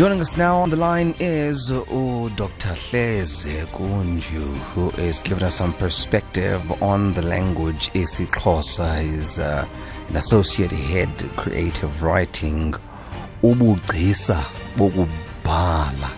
Joining 0.00 0.22
us 0.22 0.34
now 0.34 0.56
on 0.56 0.70
the 0.70 0.78
line 0.78 1.14
is 1.20 1.70
uh, 1.70 1.84
Dr. 2.34 2.70
Hleze 2.70 3.66
Kunju, 3.66 4.56
who 4.72 4.88
is 4.92 5.20
giving 5.20 5.44
us 5.44 5.56
some 5.56 5.74
perspective 5.74 6.62
on 6.82 7.12
the 7.12 7.20
language 7.20 7.90
isiXhosa. 7.92 9.02
He's 9.02 9.38
uh, 9.38 9.68
an 10.08 10.16
associate 10.16 10.72
head 10.72 11.10
creative 11.36 12.02
writing. 12.02 12.72
Ubugcisa 13.42 14.42
bokubhala. 14.74 16.10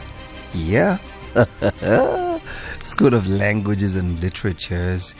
Yeah. 0.54 0.98
School 2.84 3.14
of 3.14 3.26
Languages 3.26 3.96
and 3.96 4.20
Literatures. 4.20 5.12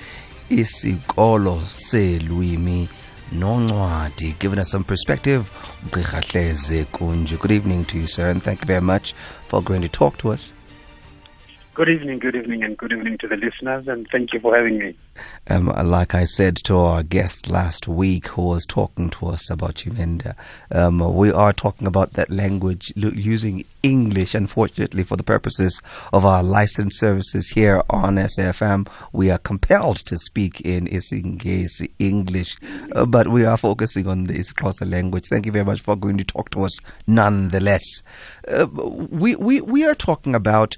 Isikolo 0.48 1.58
selwimi 1.66 2.88
noncwadi 3.32 4.38
giving 4.38 4.58
us 4.58 4.70
some 4.70 4.84
perspective. 4.84 5.50
Good 5.90 7.52
evening 7.52 7.84
to 7.86 7.98
you 7.98 8.06
sir 8.06 8.28
and 8.28 8.42
thank 8.42 8.60
you 8.60 8.66
very 8.66 8.80
much 8.80 9.14
for 9.48 9.62
going 9.62 9.82
to 9.82 9.88
talk 9.88 10.18
to 10.18 10.30
us. 10.30 10.52
Good 11.74 11.88
evening, 11.88 12.18
good 12.18 12.36
evening, 12.36 12.62
and 12.62 12.76
good 12.76 12.92
evening 12.92 13.16
to 13.22 13.26
the 13.28 13.36
listeners, 13.36 13.88
and 13.88 14.06
thank 14.12 14.34
you 14.34 14.40
for 14.40 14.54
having 14.54 14.78
me. 14.78 14.94
Um, 15.48 15.66
like 15.66 16.14
I 16.14 16.24
said 16.24 16.56
to 16.64 16.76
our 16.76 17.02
guest 17.02 17.48
last 17.48 17.88
week 17.88 18.28
who 18.28 18.42
was 18.42 18.64
talking 18.66 19.10
to 19.10 19.26
us 19.26 19.50
about 19.50 19.76
Tshivenda, 19.76 20.34
um, 20.70 20.98
we 21.14 21.32
are 21.32 21.52
talking 21.52 21.86
about 21.86 22.12
that 22.14 22.30
language 22.30 22.92
using 22.96 23.64
English. 23.82 24.34
Unfortunately, 24.34 25.02
for 25.02 25.16
the 25.16 25.22
purposes 25.22 25.82
of 26.12 26.24
our 26.24 26.42
licensed 26.42 27.00
services 27.00 27.50
here 27.50 27.82
on 27.90 28.16
SAFM, 28.16 28.88
we 29.12 29.30
are 29.30 29.38
compelled 29.38 29.96
to 29.96 30.16
speak 30.16 30.60
in 30.60 30.86
Isingesi 30.86 31.90
English, 31.98 32.56
uh, 32.94 33.04
but 33.04 33.28
we 33.28 33.44
are 33.44 33.56
focusing 33.56 34.06
on 34.06 34.24
the 34.24 34.34
isiXhosa 34.34 34.90
language. 34.90 35.26
Thank 35.28 35.46
you 35.46 35.52
very 35.52 35.64
much 35.64 35.80
for 35.80 35.96
going 35.96 36.18
to 36.18 36.24
talk 36.24 36.50
to 36.50 36.62
us 36.62 36.78
nonetheless. 37.06 38.02
Uh, 38.46 38.66
we, 38.66 39.34
we, 39.36 39.60
we 39.60 39.84
are 39.84 39.94
talking 39.94 40.34
about 40.34 40.76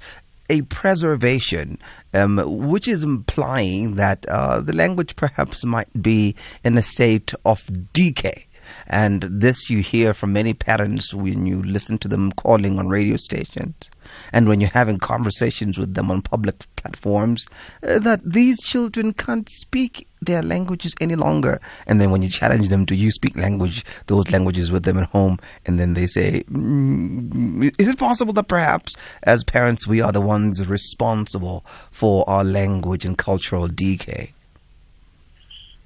a 0.49 0.61
preservation, 0.63 1.79
um, 2.13 2.41
which 2.45 2.87
is 2.87 3.03
implying 3.03 3.95
that 3.95 4.25
uh, 4.27 4.59
the 4.59 4.73
language 4.73 5.15
perhaps 5.15 5.65
might 5.65 6.01
be 6.01 6.35
in 6.63 6.77
a 6.77 6.81
state 6.81 7.33
of 7.45 7.69
decay. 7.93 8.47
And 8.87 9.21
this 9.23 9.69
you 9.69 9.79
hear 9.79 10.13
from 10.13 10.33
many 10.33 10.53
parents 10.53 11.13
when 11.13 11.45
you 11.45 11.61
listen 11.61 11.97
to 11.99 12.07
them 12.07 12.31
calling 12.31 12.79
on 12.79 12.87
radio 12.87 13.15
stations 13.15 13.91
and 14.31 14.47
when 14.47 14.59
you're 14.59 14.69
having 14.71 14.97
conversations 14.97 15.77
with 15.77 15.93
them 15.93 16.09
on 16.09 16.21
public 16.21 16.65
platforms 16.75 17.47
uh, 17.83 17.99
that 17.99 18.21
these 18.23 18.59
children 18.61 19.13
can't 19.13 19.49
speak 19.49 20.07
their 20.25 20.43
languages 20.43 20.93
any 21.01 21.15
longer. 21.15 21.59
And 21.87 21.99
then 21.99 22.11
when 22.11 22.21
you 22.21 22.29
challenge 22.29 22.69
them, 22.69 22.85
do 22.85 22.95
you 22.95 23.11
speak 23.11 23.35
language, 23.35 23.83
those 24.07 24.29
languages 24.29 24.71
with 24.71 24.83
them 24.83 24.97
at 24.97 25.09
home? 25.09 25.39
And 25.65 25.79
then 25.79 25.93
they 25.93 26.07
say, 26.07 26.43
mm, 26.49 27.73
is 27.79 27.87
it 27.89 27.97
possible 27.97 28.33
that 28.33 28.47
perhaps 28.47 28.95
as 29.23 29.43
parents 29.43 29.87
we 29.87 30.01
are 30.01 30.11
the 30.11 30.21
ones 30.21 30.67
responsible 30.67 31.65
for 31.91 32.23
our 32.29 32.43
language 32.43 33.05
and 33.05 33.17
cultural 33.17 33.67
decay? 33.67 34.34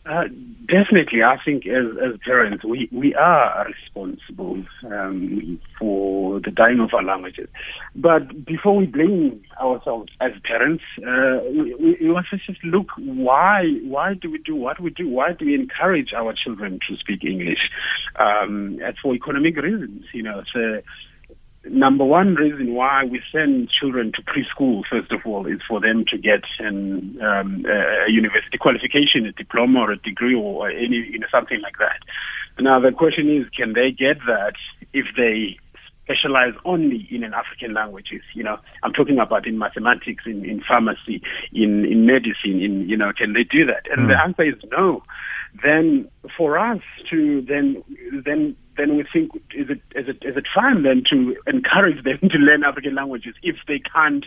Uh, 0.10 0.24
definitely, 0.66 1.22
I 1.22 1.38
think 1.46 1.68
as 1.68 1.86
as 2.04 2.20
parents, 2.26 2.64
we 2.66 2.90
we 2.92 3.14
are 3.14 3.68
responsible 3.68 4.64
um, 4.86 5.60
for 5.78 6.40
the 6.40 6.50
dying 6.50 6.80
of 6.80 6.90
our 6.96 7.04
languages. 7.04 7.48
But 7.96 8.44
before 8.44 8.76
we 8.76 8.88
blame 8.88 9.44
ourselves 9.62 10.12
as 10.20 10.32
parents, 10.44 10.84
uh, 10.98 11.42
we, 11.52 11.98
we 12.02 12.08
must 12.12 12.30
just 12.48 12.64
look 12.64 12.88
why 12.98 13.66
why 13.84 14.16
do 14.16 14.32
we 14.32 14.40
do 14.40 14.56
what 14.56 14.80
we 14.80 14.90
do? 14.90 15.08
Why 15.08 15.34
do 15.34 15.46
we 15.46 15.54
encourage 15.54 16.12
our 16.18 16.34
children 16.34 16.80
to 16.90 16.98
speak 16.98 17.24
English? 17.24 17.70
Um, 18.20 18.80
for 19.04 19.14
economic 19.14 19.58
reasons, 19.58 20.06
you 20.12 20.24
know. 20.24 20.42
So 20.52 20.82
number 21.66 22.06
one 22.06 22.36
reason 22.36 22.74
why 22.74 23.04
we 23.04 23.22
send 23.32 23.70
children 23.70 24.12
to 24.16 24.22
preschool, 24.22 24.84
first 24.90 25.12
of 25.12 25.22
all, 25.26 25.46
is 25.46 25.60
for 25.68 25.80
them 25.80 26.06
to 26.10 26.18
get 26.18 26.44
an, 26.60 27.20
um, 27.22 27.66
a 27.66 28.10
university 28.10 28.58
qualification, 28.60 29.26
a 29.26 29.32
diploma 29.32 29.80
or 29.80 29.92
a 29.92 29.98
degree 29.98 30.36
or 30.36 30.70
any, 30.70 31.08
you 31.12 31.20
know, 31.20 31.28
something 31.32 31.62
like 31.62 31.78
that. 31.80 32.00
Now 32.60 32.80
the 32.80 32.92
question 32.92 33.30
is, 33.30 33.48
can 33.56 33.74
they 33.74 33.92
get 33.92 34.20
that 34.28 34.54
if 34.94 35.06
they 35.16 35.58
specialize 36.10 36.54
only 36.66 37.08
in 37.12 37.24
an 37.24 37.34
African 37.34 37.74
languages. 37.74 38.22
You 38.34 38.44
know, 38.44 38.58
I'm 38.84 38.94
talking 38.94 39.20
about 39.20 39.48
in 39.48 39.58
mathematics, 39.58 40.24
in, 40.26 40.44
in 40.44 40.62
pharmacy, 40.68 41.22
in, 41.54 41.86
in 41.86 42.06
medicine, 42.06 42.62
in, 42.62 42.90
you 42.90 42.98
know, 42.98 43.12
can 43.16 43.34
they 43.34 43.44
do 43.44 43.66
that? 43.68 43.86
And 43.92 44.02
mm. 44.02 44.08
the 44.08 44.16
hmm. 44.16 44.30
answer 44.30 44.44
is 44.44 44.56
no. 44.72 45.04
Then 45.64 46.10
for 46.38 46.58
us 46.58 46.80
to 47.10 47.42
then, 47.48 47.84
then 48.26 48.56
then 48.78 48.96
we 48.96 49.04
think 49.12 49.32
is 49.54 49.70
it 49.70 49.82
is 49.94 50.08
it 50.08 50.24
is 50.26 50.38
it 50.38 50.46
fine 50.56 50.84
then 50.84 51.04
to 51.12 51.36
encourage 51.48 52.04
them 52.04 52.30
to 52.30 52.38
learn 52.38 52.64
African 52.64 52.96
languages 52.96 53.36
if 53.44 53.58
they 53.68 53.80
can't 53.80 54.26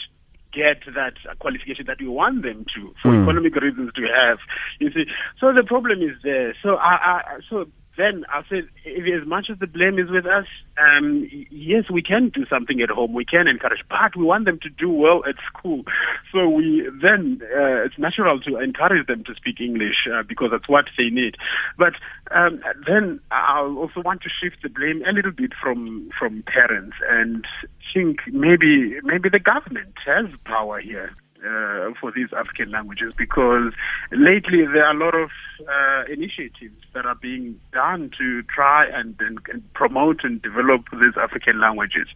get 0.53 0.85
that 0.95 1.15
qualification 1.41 1.87
that 1.87 1.97
we 1.99 2.09
want 2.09 2.43
them 2.43 2.65
to 2.77 2.93
for 3.03 3.13
mm. 3.13 3.23
economic 3.23 3.57
reasons 3.57 3.91
to 3.95 4.03
have. 4.03 4.39
You 4.79 4.91
see, 4.93 5.05
so 5.41 5.53
the 5.53 5.65
problem 5.65 6.03
is 6.03 6.13
there. 6.23 6.55
So 6.63 6.77
I, 6.77 6.93
I 6.93 7.23
so 7.49 7.67
then 7.97 8.25
I 8.31 8.43
said, 8.49 8.69
if 8.85 9.23
as 9.23 9.29
much 9.29 9.49
as 9.51 9.59
the 9.59 9.67
blame 9.67 9.99
is 9.99 10.11
with 10.11 10.25
us, 10.25 10.47
um, 10.79 11.29
yes, 11.51 11.85
we 11.91 12.03
can 12.03 12.31
do 12.31 12.47
something 12.47 12.81
at 12.81 12.89
home. 12.89 13.13
We 13.13 13.25
can 13.25 13.47
encourage, 13.47 13.81
but 13.89 14.17
we 14.17 14.25
want 14.25 14.47
them 14.47 14.59
to 14.63 14.71
do 14.71 14.91
well 14.91 15.23
at 15.29 15.35
school. 15.47 15.85
So 16.33 16.49
we 16.49 16.89
then 17.03 17.41
uh, 17.43 17.85
it's 17.85 17.99
natural 17.99 18.41
to 18.41 18.59
encourage 18.59 19.07
them 19.07 19.25
to 19.25 19.35
speak 19.35 19.61
English 19.61 20.09
uh, 20.13 20.23
because 20.23 20.49
that's 20.53 20.69
what 20.69 20.87
they 20.97 21.11
need. 21.11 21.37
But 21.77 21.95
um, 22.31 22.63
then 22.87 23.21
I 23.31 23.61
also 23.61 24.01
want 24.01 24.23
to 24.23 24.31
shift 24.31 24.63
the 24.63 24.71
blame 24.71 25.03
a 25.07 25.13
little 25.13 25.33
bit 25.33 25.53
from 25.61 26.11
from 26.19 26.43
parents 26.47 26.97
and 27.11 27.45
think 27.93 28.21
maybe 28.29 28.97
maybe 29.03 29.29
the 29.29 29.39
government 29.39 29.95
has 30.07 30.27
power 30.45 30.81
here 30.81 31.15
uh, 31.47 31.91
for 32.01 32.13
these 32.15 32.29
African 32.37 32.71
languages 32.71 33.13
because 33.17 33.73
lately 34.11 34.67
there 34.67 34.85
are 34.85 34.95
a 34.95 34.99
lot 34.99 35.15
of 35.15 35.31
uh, 35.61 36.05
initiatives 36.13 36.77
that 36.95 37.07
are 37.07 37.15
being 37.15 37.61
done 37.73 38.11
to 38.19 38.43
try 38.45 38.87
and, 38.87 39.15
and, 39.21 39.39
and 39.53 39.75
promote 39.75 40.21
and 40.25 40.41
develop 40.43 40.83
these 40.93 41.17
African 41.21 41.61
languages. 41.61 42.09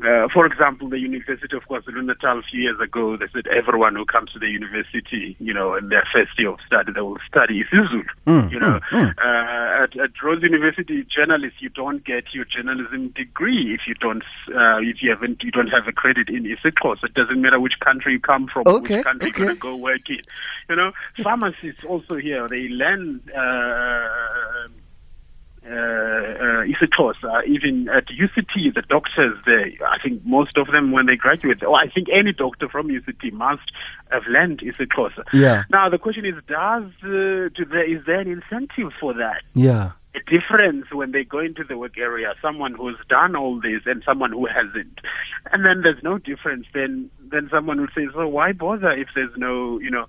Uh, 0.00 0.28
for 0.32 0.46
example, 0.46 0.88
the 0.88 0.98
University 0.98 1.54
of 1.54 1.62
KwaZulu-Natal 1.68 2.38
a 2.38 2.42
few 2.42 2.60
years 2.60 2.80
ago, 2.80 3.18
they 3.18 3.26
said 3.34 3.46
everyone 3.48 3.94
who 3.94 4.06
comes 4.06 4.32
to 4.32 4.38
the 4.38 4.48
university, 4.48 5.36
you 5.38 5.52
know, 5.52 5.74
in 5.74 5.90
their 5.90 6.04
first 6.10 6.30
year 6.38 6.48
of 6.48 6.58
study, 6.66 6.90
they 6.94 7.02
will 7.02 7.18
study 7.28 7.62
isiZulu. 7.62 8.04
Mm, 8.26 8.50
you 8.50 8.58
know, 8.60 8.80
mm, 8.92 9.14
mm. 9.14 9.14
Uh, 9.18 9.59
at, 9.94 10.00
at 10.00 10.10
Rhodes 10.22 10.42
University, 10.42 11.04
journalists, 11.04 11.60
you 11.60 11.68
don't 11.68 12.04
get 12.04 12.24
your 12.32 12.44
journalism 12.44 13.08
degree 13.08 13.74
if 13.74 13.82
you 13.86 13.94
don't, 13.94 14.22
uh, 14.48 14.78
if 14.80 15.02
you 15.02 15.10
haven't, 15.10 15.42
you 15.42 15.50
don't 15.50 15.68
have 15.68 15.86
a 15.88 15.92
credit 15.92 16.28
in 16.28 16.44
isiXhosa. 16.44 17.04
It 17.04 17.14
doesn't 17.14 17.40
matter 17.40 17.60
which 17.60 17.74
country 17.80 18.12
you 18.12 18.20
come 18.20 18.48
from, 18.52 18.64
okay, 18.66 18.96
which 18.96 19.04
country 19.04 19.30
okay. 19.30 19.38
you're 19.38 19.46
going 19.46 19.56
to 19.56 19.60
go 19.60 19.76
work 19.76 20.08
in. 20.08 20.20
You 20.68 20.76
know, 20.76 20.92
pharmacists 21.22 21.84
also 21.84 22.16
here, 22.16 22.48
they 22.48 22.68
learn, 22.68 23.20
uh, 23.36 24.68
uh, 25.66 25.70
uh, 25.70 26.64
isiXhosa, 26.64 27.46
even 27.46 27.88
at 27.88 28.06
UCT, 28.06 28.74
the 28.74 28.82
doctors 28.88 29.36
there, 29.44 29.66
I 29.86 29.98
think 30.02 30.24
most 30.24 30.56
of 30.56 30.68
them 30.68 30.90
when 30.90 31.06
they 31.06 31.16
graduate, 31.16 31.62
or 31.62 31.76
I 31.76 31.88
think 31.90 32.08
any 32.12 32.32
doctor 32.32 32.68
from 32.68 32.88
UCT 32.88 33.32
must 33.32 33.70
have 34.10 34.22
learned 34.28 34.60
isiXhosa. 34.60 35.24
Yeah. 35.32 35.64
Now 35.70 35.88
the 35.90 35.98
question 35.98 36.24
is, 36.24 36.34
does 36.48 36.84
uh, 37.02 37.52
do 37.54 37.64
there, 37.70 37.84
is 37.84 38.04
there 38.06 38.20
an 38.20 38.28
incentive 38.28 38.92
for 38.98 39.12
that? 39.14 39.42
Yeah 39.54 39.92
a 40.14 40.18
difference 40.18 40.86
when 40.92 41.12
they 41.12 41.22
go 41.22 41.38
into 41.38 41.62
the 41.62 41.78
work 41.78 41.96
area, 41.96 42.34
someone 42.42 42.74
who's 42.74 42.96
done 43.08 43.36
all 43.36 43.60
this 43.60 43.82
and 43.86 44.02
someone 44.04 44.32
who 44.32 44.46
hasn't. 44.46 44.98
And 45.52 45.64
then 45.64 45.82
there's 45.82 46.02
no 46.02 46.18
difference, 46.18 46.66
then 46.74 47.10
then 47.30 47.48
someone 47.52 47.80
would 47.80 47.90
say, 47.94 48.02
so 48.14 48.26
why 48.26 48.52
bother 48.52 48.90
if 48.90 49.08
there's 49.14 49.36
no, 49.36 49.78
you 49.80 49.90
know. 49.90 50.06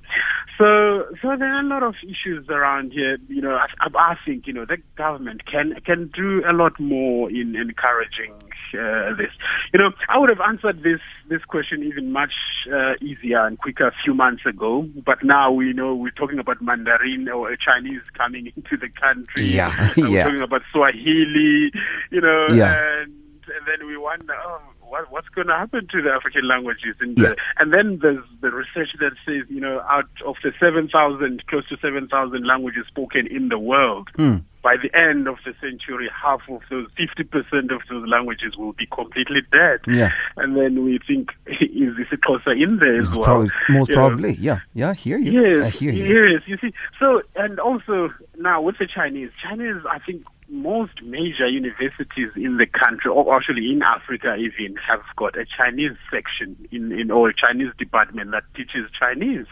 So 0.58 1.06
so 1.22 1.36
there 1.38 1.54
are 1.54 1.62
a 1.62 1.68
lot 1.68 1.84
of 1.84 1.96
issues 2.04 2.48
around 2.50 2.92
here. 2.92 3.18
You 3.28 3.42
know, 3.42 3.56
I, 3.56 3.88
I 3.96 4.16
think, 4.26 4.48
you 4.48 4.54
know, 4.54 4.66
the 4.66 4.78
government 4.96 5.46
can 5.46 5.76
can 5.86 6.12
do 6.16 6.44
a 6.48 6.54
lot 6.54 6.80
more 6.80 7.30
in 7.30 7.56
encouraging 7.56 8.34
uh, 8.74 9.16
this. 9.16 9.32
You 9.74 9.80
know, 9.80 9.92
I 10.10 10.18
would 10.20 10.30
have 10.30 10.42
answered 10.42 10.84
this 10.84 11.00
this 11.30 11.44
question 11.46 11.84
even 11.84 12.12
much 12.12 12.34
uh, 12.72 12.94
easier 13.02 13.46
and 13.46 13.58
quicker 13.58 13.88
a 13.88 13.94
few 14.04 14.14
months 14.14 14.46
ago, 14.46 14.88
but 15.06 15.24
now 15.24 15.52
we 15.52 15.74
know 15.74 15.96
we're 15.96 16.12
talking 16.12 16.40
about 16.40 16.62
Mandarin 16.62 17.28
or 17.30 17.56
Chinese 17.56 18.02
coming 18.18 18.52
into 18.56 18.78
the 18.78 18.90
country. 18.90 19.46
Yeah, 19.46 19.94
yeah. 19.96 20.10
We're 20.10 20.24
talking 20.24 20.42
about 20.42 20.62
Swahili, 20.72 21.72
you 22.12 22.22
know, 22.22 22.46
yeah. 22.50 22.76
and, 23.02 23.14
and 23.48 23.64
then 23.68 23.88
we 23.88 23.98
wonder, 23.98 24.34
oh, 24.46 24.62
what, 24.92 25.10
what's 25.10 25.30
going 25.30 25.48
to 25.48 25.54
happen 25.54 25.88
to 25.90 26.02
the 26.02 26.10
African 26.10 26.46
languages? 26.46 26.96
And, 27.00 27.18
yeah. 27.18 27.34
and 27.58 27.72
then 27.72 28.00
there's 28.02 28.24
the 28.42 28.52
research 28.52 28.90
that 29.00 29.14
says, 29.26 29.48
you 29.48 29.62
know, 29.62 29.80
out 29.90 30.10
of 30.26 30.36
the 30.44 30.52
7,000, 30.60 31.48
close 31.48 31.68
to 31.70 31.78
7,000 31.82 32.46
languages 32.46 32.84
spoken 32.88 33.26
in 33.28 33.48
the 33.48 33.58
world, 33.58 34.10
hmm. 34.18 34.38
by 34.62 34.76
the 34.76 34.92
end 34.94 35.30
of 35.30 35.38
the 35.46 35.54
century, 35.62 36.10
half 36.12 36.42
of 36.50 36.60
those, 36.70 36.88
50% 37.00 37.74
of 37.74 37.82
those 37.90 38.06
languages 38.06 38.58
will 38.58 38.74
be 38.74 38.86
completely 38.88 39.40
dead. 39.50 39.80
Yeah. 39.88 40.12
And 40.36 40.58
then 40.58 40.84
we 40.84 41.00
think, 41.08 41.30
is 41.48 41.96
this 41.96 42.20
closer 42.22 42.52
in 42.52 42.78
there 42.78 43.00
as 43.00 43.16
well? 43.16 43.24
Probably, 43.24 43.50
most 43.70 43.90
you 43.90 43.96
probably, 43.96 44.32
know? 44.34 44.40
yeah. 44.42 44.60
Yeah, 44.74 44.90
I 44.90 44.94
hear 44.94 45.18
you. 45.18 45.42
Yes, 45.42 45.64
I 45.64 45.70
hear 45.70 45.94
you. 45.94 46.04
Yes, 46.04 46.42
you 46.48 46.58
see. 46.58 46.74
So, 47.00 47.22
and 47.38 47.62
also 47.62 48.10
now 48.38 48.62
with 48.62 48.78
the 48.78 48.88
Chinese, 48.94 49.30
Chinese, 49.42 49.86
I 49.90 50.00
think 50.00 50.26
most 50.52 51.02
major 51.02 51.48
universities 51.48 52.30
in 52.36 52.58
the 52.58 52.68
country, 52.68 53.10
or 53.10 53.36
actually 53.36 53.72
in 53.72 53.82
Africa 53.82 54.36
even, 54.36 54.76
have 54.76 55.02
got 55.16 55.38
a 55.38 55.46
Chinese 55.46 55.98
section 56.12 56.56
in, 56.72 56.92
in 56.92 57.10
or 57.10 57.32
Chinese 57.32 57.72
department 57.78 58.32
that 58.32 58.44
teaches 58.56 58.92
Chinese. 58.98 59.46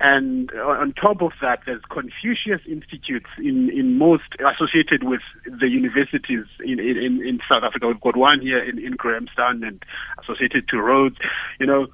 And 0.00 0.50
on 0.52 0.94
top 0.94 1.20
of 1.20 1.32
that, 1.42 1.60
there's 1.66 1.82
Confucius 1.90 2.60
Institutes 2.66 3.28
in, 3.38 3.70
in 3.70 3.98
most 3.98 4.34
associated 4.40 5.04
with 5.04 5.20
the 5.44 5.68
universities 5.68 6.46
in, 6.64 6.80
in, 6.80 7.22
in 7.26 7.40
South 7.50 7.62
Africa. 7.62 7.88
We've 7.88 8.00
got 8.00 8.16
one 8.16 8.40
here 8.40 8.62
in, 8.62 8.78
in 8.78 8.92
Grahamstown 8.96 9.62
and 9.62 9.84
associated 10.22 10.68
to 10.68 10.80
Rhodes. 10.80 11.16
You 11.60 11.66
know, 11.66 11.86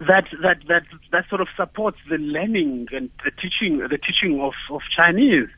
that 0.00 0.26
that 0.42 0.58
that 0.68 0.82
that 1.12 1.28
sort 1.28 1.40
of 1.40 1.48
supports 1.56 1.98
the 2.08 2.16
learning 2.16 2.88
and 2.92 3.10
the 3.24 3.30
teaching 3.30 3.78
the 3.78 3.98
teaching 3.98 4.40
of 4.40 4.54
of 4.70 4.80
Chinese. 4.94 5.48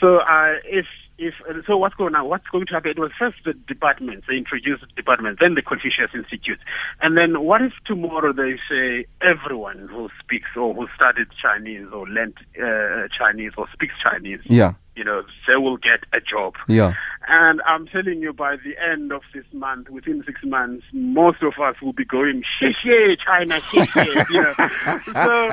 So 0.00 0.18
uh, 0.18 0.54
if 0.64 0.86
if 1.22 1.34
so, 1.66 1.76
what's 1.76 1.94
going 1.94 2.14
on? 2.14 2.28
What's 2.28 2.46
going 2.48 2.66
to 2.66 2.74
happen? 2.74 2.90
It 2.92 2.98
was 2.98 3.12
first 3.18 3.38
the 3.44 3.54
departments, 3.54 4.26
they 4.28 4.36
introduced 4.36 4.82
the 4.82 4.92
departments, 4.94 5.40
then 5.40 5.54
the 5.54 5.62
Confucius 5.62 6.10
Institute, 6.14 6.58
and 7.00 7.16
then 7.16 7.42
what 7.42 7.62
if 7.62 7.72
tomorrow 7.86 8.32
they 8.32 8.58
say 8.68 9.06
everyone 9.20 9.88
who 9.90 10.08
speaks 10.20 10.48
or 10.56 10.74
who 10.74 10.86
studied 10.94 11.28
Chinese 11.40 11.86
or 11.92 12.08
learned 12.08 12.34
uh, 12.58 13.08
Chinese 13.16 13.52
or 13.56 13.66
speaks 13.72 13.94
Chinese, 14.02 14.40
yeah, 14.44 14.74
you 14.96 15.04
know, 15.04 15.22
they 15.46 15.56
will 15.56 15.76
get 15.76 16.00
a 16.12 16.20
job. 16.20 16.54
Yeah. 16.68 16.94
And 17.28 17.60
I'm 17.66 17.86
telling 17.86 18.20
you, 18.20 18.32
by 18.32 18.56
the 18.56 18.74
end 18.90 19.12
of 19.12 19.22
this 19.32 19.44
month, 19.52 19.88
within 19.90 20.22
six 20.26 20.40
months, 20.44 20.84
most 20.92 21.42
of 21.42 21.54
us 21.62 21.76
will 21.80 21.92
be 21.92 22.04
going, 22.04 22.42
xie 22.60 23.16
China, 23.24 23.60
xie 23.60 24.30
you 24.30 24.42
know. 24.42 24.52
so, 25.04 25.50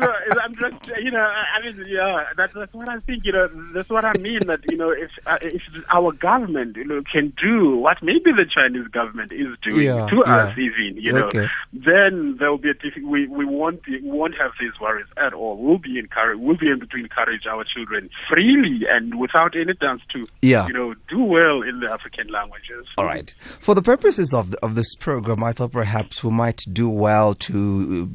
so 0.00 0.40
I'm 0.40 0.54
just, 0.54 0.98
you 1.02 1.10
know, 1.10 1.20
I 1.20 1.64
mean, 1.64 1.84
yeah, 1.86 2.24
that's, 2.36 2.54
that's 2.54 2.72
what 2.72 2.88
I 2.88 2.98
think, 3.00 3.24
you 3.24 3.32
know, 3.32 3.48
that's 3.74 3.90
what 3.90 4.04
I 4.04 4.12
mean, 4.20 4.40
that, 4.46 4.60
you 4.70 4.76
know, 4.76 4.90
if, 4.90 5.10
uh, 5.26 5.38
if 5.42 5.62
our 5.92 6.12
government, 6.12 6.76
you 6.76 6.84
know, 6.84 7.02
can 7.10 7.32
do 7.42 7.76
what 7.76 8.02
maybe 8.02 8.32
the 8.32 8.46
Chinese 8.48 8.88
government 8.88 9.32
is 9.32 9.48
doing 9.62 9.86
yeah, 9.86 10.06
to 10.06 10.22
yeah. 10.26 10.36
us 10.36 10.58
even, 10.58 10.96
you 10.96 11.12
know, 11.12 11.26
okay. 11.26 11.46
then 11.72 12.36
there 12.38 12.50
will 12.50 12.58
be 12.58 12.70
a 12.70 12.74
difficult, 12.74 13.10
we, 13.10 13.26
we 13.26 13.44
won't 13.44 13.82
be, 13.84 14.00
we 14.00 14.10
won't 14.10 14.34
have 14.40 14.52
these 14.58 14.72
worries 14.80 15.06
at 15.16 15.34
all. 15.34 15.56
We'll 15.56 15.78
be 15.78 15.98
encouraged, 15.98 16.40
we'll 16.40 16.56
be 16.56 16.70
able 16.70 16.86
to 16.86 16.96
encourage 16.96 17.46
our 17.46 17.64
children 17.64 18.08
freely 18.28 18.86
and 18.88 19.18
without 19.18 19.54
any 19.56 19.74
dance 19.74 20.02
to, 20.12 20.26
yeah. 20.40 20.66
you 20.66 20.72
know, 20.72 20.85
do 21.08 21.22
well 21.22 21.62
in 21.62 21.80
the 21.80 21.92
African 21.92 22.28
languages. 22.28 22.86
All 22.98 23.06
right. 23.06 23.34
For 23.60 23.74
the 23.74 23.82
purposes 23.82 24.32
of 24.32 24.52
the, 24.52 24.64
of 24.64 24.74
this 24.74 24.94
program, 24.94 25.42
I 25.42 25.52
thought 25.52 25.72
perhaps 25.72 26.22
we 26.22 26.30
might 26.30 26.62
do 26.72 26.88
well 26.88 27.34
to 27.34 28.10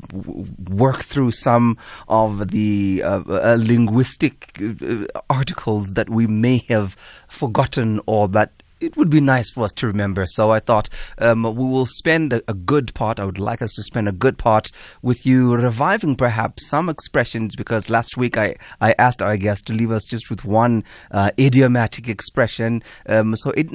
work 0.70 1.04
through 1.04 1.32
some 1.32 1.78
of 2.08 2.52
the 2.52 3.02
uh, 3.04 3.24
uh, 3.28 3.58
linguistic 3.60 4.60
uh, 4.62 5.06
articles 5.30 5.94
that 5.94 6.10
we 6.10 6.28
may 6.28 6.58
have 6.70 6.96
forgotten 7.28 8.02
or 8.06 8.28
that 8.30 8.61
it 8.82 8.98
would 8.98 9.10
be 9.10 9.22
nice 9.22 9.50
for 9.52 9.64
us 9.64 9.72
to 9.74 9.88
remember. 9.88 10.26
So 10.28 10.52
I 10.52 10.60
thought 10.60 10.90
um, 11.18 11.44
we 11.44 11.66
will 11.66 11.86
spend 11.86 12.34
a, 12.34 12.42
a, 12.48 12.54
good 12.54 12.94
part. 12.94 13.20
I 13.20 13.26
would 13.26 13.40
like 13.40 13.62
us 13.62 13.74
to 13.74 13.84
spend 13.84 14.08
a 14.08 14.12
good 14.12 14.38
part 14.38 14.72
with 15.02 15.26
you 15.26 15.56
reviving 15.56 16.16
perhaps 16.16 16.68
some 16.68 16.90
expressions 16.90 17.56
because 17.56 17.90
last 17.90 18.18
week 18.18 18.38
I, 18.38 18.56
I 18.80 18.94
asked 18.98 19.22
our 19.22 19.38
guests 19.38 19.64
to 19.64 19.74
leave 19.74 19.92
us 19.92 20.06
just 20.06 20.30
with 20.30 20.46
one 20.46 20.84
uh, 21.12 21.32
idiomatic 21.40 22.10
expression. 22.10 22.84
Um, 23.08 23.36
so 23.36 23.52
it 23.52 23.72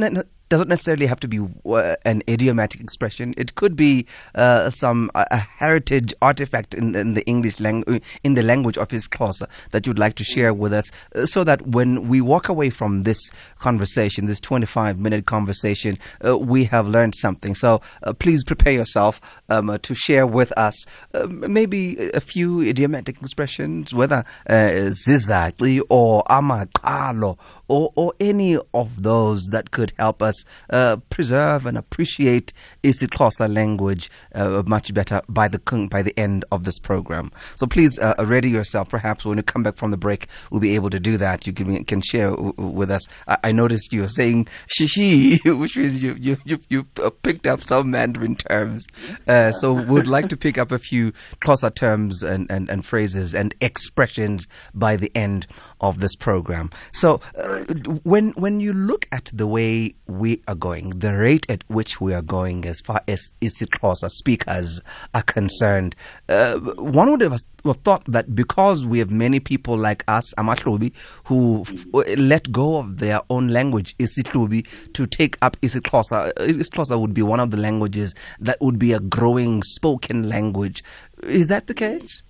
doesn't 0.49 0.69
necessarily 0.69 1.07
have 1.07 1.21
to 1.21 1.29
be 1.29 1.41
uh, 1.67 1.97
an 2.05 2.23
idiomatic 2.29 2.81
expression. 2.81 3.35
It 3.37 3.55
could 3.55 3.77
be 3.77 4.07
uh, 4.35 4.71
some 4.71 5.11
a 5.15 5.37
heritage 5.37 6.15
artifact 6.23 6.75
in, 6.75 6.95
in 6.95 7.15
the 7.15 7.27
English 7.27 7.61
language, 7.61 8.03
in 8.23 8.35
the 8.35 8.43
language 8.43 8.79
of 8.79 8.91
his 8.91 9.09
isiXhosa 9.09 9.49
that 9.71 9.87
you'd 9.87 9.99
like 9.99 10.15
to 10.17 10.25
share 10.25 10.55
with 10.55 10.73
us, 10.73 10.91
uh, 11.15 11.27
so 11.27 11.45
that 11.45 11.67
when 11.67 12.09
we 12.09 12.21
walk 12.21 12.49
away 12.49 12.71
from 12.71 13.03
this 13.03 13.31
conversation, 13.59 14.27
this 14.27 14.41
25 14.41 14.99
minute 14.99 15.27
conversation, 15.27 15.99
uh, 16.25 16.37
we 16.39 16.65
have 16.65 16.87
learned 16.87 17.15
something. 17.15 17.55
So 17.55 17.81
uh, 18.03 18.13
please 18.13 18.45
prepare 18.45 18.73
yourself 18.73 19.21
um, 19.49 19.77
to 19.83 19.95
share 19.95 20.27
with 20.27 20.53
us 20.57 20.87
maybe 21.29 22.11
a 22.11 22.21
few 22.21 22.61
idiomatic 22.61 23.21
expressions, 23.21 23.93
whether 23.93 24.25
zizaki 24.49 25.81
or 25.89 26.23
amaqhalo 26.25 27.39
or, 27.69 27.93
or 27.97 28.15
any 28.21 28.57
of 28.75 29.03
those 29.03 29.47
that 29.51 29.71
could 29.71 29.93
help 29.99 30.23
us 30.23 30.45
uh, 30.71 30.97
preserve 31.11 31.67
and 31.67 31.77
appreciate 31.77 32.53
isiXhosa 32.83 33.53
language 33.53 34.11
uh, 34.35 34.63
much 34.67 34.93
better 34.95 35.21
by 35.29 35.49
the 35.49 35.89
by 35.91 36.03
the 36.03 36.19
end 36.19 36.45
of 36.53 36.65
this 36.65 36.79
program. 36.79 37.33
So 37.57 37.67
please 37.67 37.99
uh, 37.99 38.15
ready 38.25 38.51
yourself. 38.51 38.89
Perhaps 38.89 39.25
when 39.25 39.37
you 39.37 39.43
come 39.43 39.63
back 39.63 39.77
from 39.77 39.91
the 39.91 39.97
break, 39.97 40.27
we'll 40.51 40.61
be 40.61 40.75
able 40.75 40.91
to 40.91 41.01
do 41.01 41.17
that. 41.17 41.47
You 41.47 41.53
can, 41.53 41.85
can 41.85 42.01
share 42.01 42.31
w- 42.31 42.53
with 42.57 42.91
us. 42.91 43.07
I, 43.27 43.39
I 43.45 43.53
noticed 43.53 43.93
you 43.93 44.03
were 44.03 44.09
saying 44.09 44.49
shishi, 44.69 45.39
which 45.59 45.77
means 45.77 46.03
you 46.03 46.15
you 46.19 46.37
you, 46.45 46.61
you 46.69 46.85
picked 47.23 47.47
up 47.47 47.63
some 47.63 47.91
Mandarin 47.91 48.37
terms. 48.37 48.87
Uh, 49.27 49.53
so 49.53 49.73
we'd 49.73 50.07
like 50.07 50.29
to 50.29 50.37
pick 50.37 50.59
up 50.59 50.71
a 50.71 50.79
few 50.79 51.13
Xhosa 51.41 51.75
terms 51.75 52.23
and, 52.23 52.51
and, 52.51 52.71
and 52.71 52.85
phrases 52.85 53.35
and 53.35 53.55
expressions 53.61 54.47
by 54.75 54.97
the 54.97 55.11
end 55.15 55.47
of 55.81 56.01
this 56.01 56.17
program. 56.17 56.71
So 56.93 57.21
uh, 57.37 57.56
when 58.03 58.31
when 58.33 58.61
you 58.61 58.73
look 58.73 59.07
at 59.13 59.31
the 59.33 59.47
way 59.47 59.95
we 60.07 60.43
are 60.49 60.55
going, 60.55 60.91
the 60.91 61.17
rate 61.17 61.49
at 61.49 61.65
which 61.69 62.01
we 62.01 62.15
are 62.15 62.23
going 62.23 62.65
as 62.65 62.81
far 62.81 63.01
as 63.09 63.31
isiXhosa 63.41 64.11
speakers 64.11 64.81
are 65.15 65.23
concerned, 65.23 65.95
uh, 66.29 66.59
one 66.59 67.11
would 67.11 67.21
have 67.21 67.41
thought 67.83 68.05
that 68.07 68.35
because 68.35 68.87
we 68.87 68.99
have 68.99 69.11
many 69.11 69.41
people 69.41 69.77
like 69.77 70.05
us, 70.09 70.33
Amahlubi, 70.35 70.93
who 71.25 71.65
f- 71.67 72.19
let 72.19 72.53
go 72.53 72.79
of 72.79 72.99
their 72.99 73.21
own 73.31 73.49
language, 73.49 73.97
isiXhosa, 73.99 74.93
to 74.93 75.07
take 75.07 75.37
up 75.43 75.57
isiXhosa, 75.61 76.33
isiXhosa 76.35 77.01
would 77.01 77.15
be 77.15 77.23
one 77.23 77.41
of 77.41 77.51
the 77.51 77.57
languages 77.57 78.15
that 78.41 78.59
would 78.61 78.79
be 78.79 78.93
a 78.93 79.01
growing 79.01 79.63
spoken 79.63 80.29
language. 80.29 80.85
Is 81.23 81.49
that 81.49 81.67
the 81.67 81.75
case? 81.75 82.23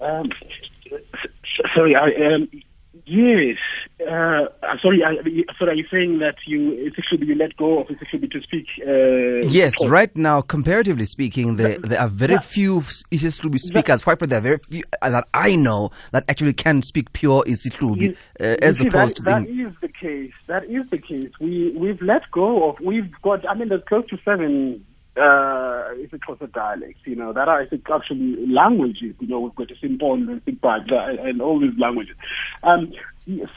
Um, 0.00 0.30
sorry, 1.74 1.96
I, 1.96 2.10
um, 2.34 2.48
yes. 3.08 3.56
Uh, 4.00 4.46
sorry, 4.80 5.02
I, 5.04 5.16
sorry. 5.58 5.72
Are 5.72 5.74
you 5.74 5.84
saying 5.90 6.20
that 6.20 6.36
you 6.46 6.72
it 6.72 6.94
should 7.08 7.20
be 7.20 7.34
let 7.34 7.56
go 7.56 7.80
of 7.80 7.90
it 7.90 7.98
should 8.10 8.20
be 8.20 8.28
to 8.28 8.40
speak? 8.42 8.66
Uh, 8.86 9.46
yes, 9.48 9.84
right 9.86 10.14
now, 10.16 10.40
comparatively 10.40 11.06
speaking, 11.06 11.56
there 11.56 11.78
there 11.78 12.00
are 12.00 12.08
very 12.08 12.34
yeah. 12.34 12.40
few 12.40 12.80
isiXhosa 12.80 13.58
speakers. 13.58 14.02
Quite 14.02 14.18
for 14.18 14.26
there 14.26 14.38
are 14.38 14.42
very 14.42 14.58
few 14.58 14.84
uh, 15.02 15.10
that 15.10 15.26
I 15.34 15.56
know 15.56 15.90
that 16.12 16.24
actually 16.28 16.52
can 16.52 16.82
speak 16.82 17.12
pure 17.12 17.42
isiXhosa, 17.44 18.16
uh, 18.40 18.56
as 18.62 18.78
see, 18.78 18.86
opposed 18.86 19.16
that, 19.24 19.40
to 19.40 19.46
that 19.46 19.46
the, 19.46 19.62
is 19.62 19.74
the 19.80 19.88
case. 19.88 20.32
That 20.46 20.64
is 20.64 20.88
the 20.90 20.98
case. 20.98 21.32
We 21.40 21.74
we've 21.76 22.00
let 22.00 22.22
go 22.30 22.70
of. 22.70 22.80
We've 22.80 23.10
got. 23.22 23.48
I 23.48 23.54
mean, 23.54 23.68
there's 23.68 23.82
close 23.88 24.06
to 24.10 24.18
seven 24.24 24.84
uh, 25.18 25.94
isiXhosa 25.98 26.52
dialects, 26.52 27.00
you 27.04 27.16
know, 27.16 27.32
that 27.32 27.48
are 27.48 27.60
I 27.60 27.66
think 27.66 27.84
actually 27.92 28.46
languages, 28.46 29.14
you 29.20 29.28
know, 29.28 29.40
we've 29.40 29.54
got 29.54 29.68
Isimpon 29.68 30.30
and 30.30 30.44
Sipata 30.44 31.26
and 31.26 31.42
all 31.42 31.60
these 31.60 31.78
languages. 31.78 32.16
Um, 32.62 32.92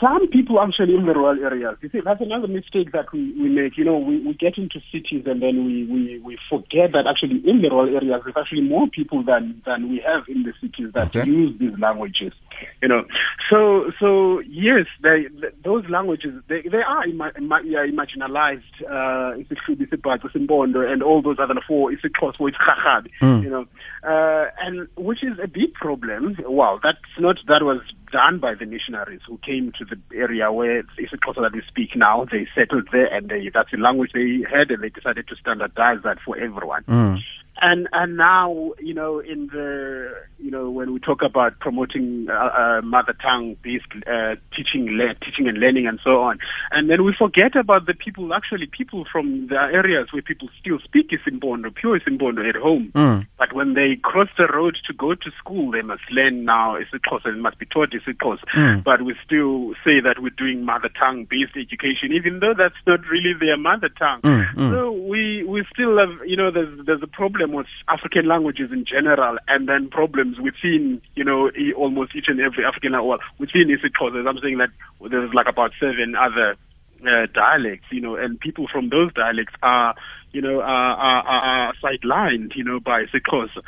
some 0.01 0.28
people 0.28 0.60
actually 0.60 0.96
in 0.96 1.06
the 1.06 1.13
rural 1.13 1.40
areas, 1.44 1.78
you 1.82 1.90
see, 1.90 2.01
that's 2.04 2.20
another 2.22 2.48
mistake 2.48 2.92
that 2.92 3.12
we, 3.13 3.32
we 3.40 3.48
make. 3.50 3.78
You 3.78 3.86
know, 3.86 3.98
we, 3.98 4.20
we 4.20 4.34
get 4.34 4.58
into 4.58 4.80
cities 4.92 5.24
and 5.25 5.42
then 5.42 5.66
we, 5.66 5.86
we, 5.86 6.20
we 6.20 6.38
forget 6.50 6.92
that 6.92 7.06
actually 7.10 7.42
in 7.50 7.62
the 7.62 7.70
rural 7.70 7.88
areas, 7.96 8.22
there's 8.24 8.36
actually 8.38 8.62
more 8.62 8.88
people 8.88 9.24
than, 9.24 9.62
than 9.66 9.90
we 9.90 10.04
have 10.06 10.24
in 10.28 10.44
the 10.44 10.54
cities 10.62 10.92
that 10.94 11.16
Okay. 11.16 11.25
use 11.30 11.58
these 11.60 11.78
languages. 11.80 12.34
You 12.82 12.90
know, 12.90 13.04
so 13.50 13.92
so 14.00 14.40
yes, 14.42 14.86
they, 15.01 15.25
th 15.42 15.54
those 15.63 15.84
languages 15.90 16.34
they 16.48 16.62
they 16.62 16.84
are 16.94 17.06
ima- 17.08 17.32
ima- 17.36 17.62
yeah, 17.66 17.86
marginalized. 17.90 18.75
Uh, 18.86 19.34
isiXhosa, 19.42 19.82
isiBhaca, 19.88 20.30
isiMpondo, 20.30 20.80
and 20.92 21.01
all 21.01 21.22
those 21.24 21.38
other 21.42 21.56
four. 21.68 21.92
isiXhosa, 21.92 22.38
isiRharhabe, 22.40 23.10
Mm. 23.22 23.44
You 23.44 23.50
know, 23.50 23.66
uh, 24.04 24.46
and 24.66 24.88
which 24.96 25.24
is 25.24 25.40
a 25.44 25.48
big 25.48 25.74
problem. 25.74 26.38
Well, 26.48 26.80
that's 26.84 27.00
not 27.20 27.38
that 27.48 27.63
was 27.63 27.82
done 28.12 28.39
by 28.39 28.56
the 28.56 28.65
missionaries 28.65 29.22
who 29.27 29.38
came 29.38 29.72
to 29.80 29.86
the 29.86 29.98
area 30.15 30.51
where 30.51 30.80
it's 30.80 30.89
isiXhosa 31.00 31.41
that 31.41 31.53
we 31.53 31.62
speak 31.68 31.96
now. 31.96 32.25
They 32.32 32.48
settled 32.56 32.88
there, 32.91 33.08
and 33.13 33.30
they, 33.30 33.50
that's 33.53 33.72
the 33.72 33.77
language 33.77 34.12
they 34.13 34.44
had, 34.50 34.72
and 34.72 34.84
they 34.84 34.89
decided 34.89 35.27
to 35.27 35.36
standardize 35.36 36.00
that 36.03 36.18
for 36.24 36.38
everyone. 36.38 36.84
Mm. 36.84 37.18
And 37.62 37.88
and 37.91 38.17
now 38.17 38.74
you 38.79 38.93
know 38.93 39.20
in 39.20 39.48
the 39.48 40.13
you 40.39 40.50
know 40.50 40.70
when 40.70 40.93
we 40.93 41.00
talk 41.00 41.22
about 41.22 41.60
promoting 41.60 42.27
uh, 42.29 42.34
uh, 42.34 42.81
mother 42.81 43.13
tongue 43.22 43.55
based 43.62 43.86
uh, 44.08 44.36
teaching 44.55 44.88
le- 44.98 45.15
teaching 45.15 45.48
and 45.48 45.58
learning 45.58 45.86
and 45.86 46.00
so 46.03 46.22
on, 46.22 46.39
and 46.72 46.89
then 46.89 47.03
we 47.03 47.13
forget 47.17 47.55
about 47.55 47.86
the 47.86 47.93
people 47.93 48.34
actually 48.34 48.67
people 48.67 49.05
from 49.12 49.48
the 49.48 49.55
areas 49.55 50.08
where 50.12 50.22
people 50.22 50.48
still 50.60 50.79
speak 50.84 51.12
isiMpondo, 51.12 51.74
pure 51.75 52.00
isiMpondo 52.00 52.48
at 52.48 52.55
home. 52.55 52.91
Mm. 52.96 53.27
But 53.38 53.53
when 53.53 53.74
they 53.74 53.98
cross 54.01 54.29
the 54.38 54.48
road 54.48 54.77
to 54.88 54.93
go 54.93 55.13
to 55.13 55.31
school, 55.38 55.72
they 55.72 55.81
must 55.81 56.03
learn 56.12 56.46
now 56.46 56.77
isiXhosa 56.77 57.25
and 57.25 57.41
must 57.41 57.60
be 57.60 57.65
taught 57.65 57.91
isiXhosa. 57.91 58.46
Mm. 58.55 58.84
But 58.84 59.03
we 59.03 59.15
still 59.25 59.74
say 59.84 60.00
that 60.00 60.20
we're 60.20 60.29
doing 60.29 60.63
mother 60.63 60.89
tongue 60.98 61.27
based 61.29 61.55
education, 61.55 62.13
even 62.13 62.39
though 62.39 62.53
that's 62.58 62.75
not 62.88 63.01
really 63.08 63.34
their 63.39 63.58
mother 63.58 63.89
tongue. 63.89 64.22
Mm, 64.22 64.53
mm. 64.55 64.72
So 64.72 64.91
we 64.91 65.43
we 65.43 65.65
still 65.74 65.98
have 65.98 66.13
you 66.25 66.38
know 66.38 66.51
there's 66.51 66.86
there's 66.86 67.03
a 67.03 67.08
problem 67.08 67.41
with 67.50 67.68
African 67.88 68.28
languages 68.28 68.72
in 68.72 68.86
general, 68.86 69.38
and 69.48 69.68
then 69.68 69.90
problems 69.90 70.38
within, 70.40 71.02
you 71.16 71.24
know, 71.24 71.50
almost 71.76 72.16
each 72.16 72.26
and 72.28 72.40
every 72.40 72.66
African, 72.66 72.92
well, 72.92 73.20
within 73.40 73.68
isiXhosa, 73.68 74.28
I'm 74.28 74.40
saying 74.40 74.60
that 74.60 74.70
there's 75.10 75.34
like 75.34 75.48
about 75.48 75.72
seven 75.80 76.16
other 76.16 76.56
uh, 77.04 77.26
dialects, 77.34 77.88
you 77.92 78.02
know, 78.02 78.16
and 78.16 78.40
people 78.40 78.68
from 78.72 78.90
those 78.90 79.14
dialects 79.14 79.54
are, 79.64 79.96
you 80.32 80.42
know, 80.42 80.62
are, 80.62 80.96
are, 80.96 81.24
are 81.26 81.74
sidelined, 81.84 82.56
you 82.56 82.64
know, 82.64 82.80
by 82.80 83.06
isiXhosa. 83.06 83.64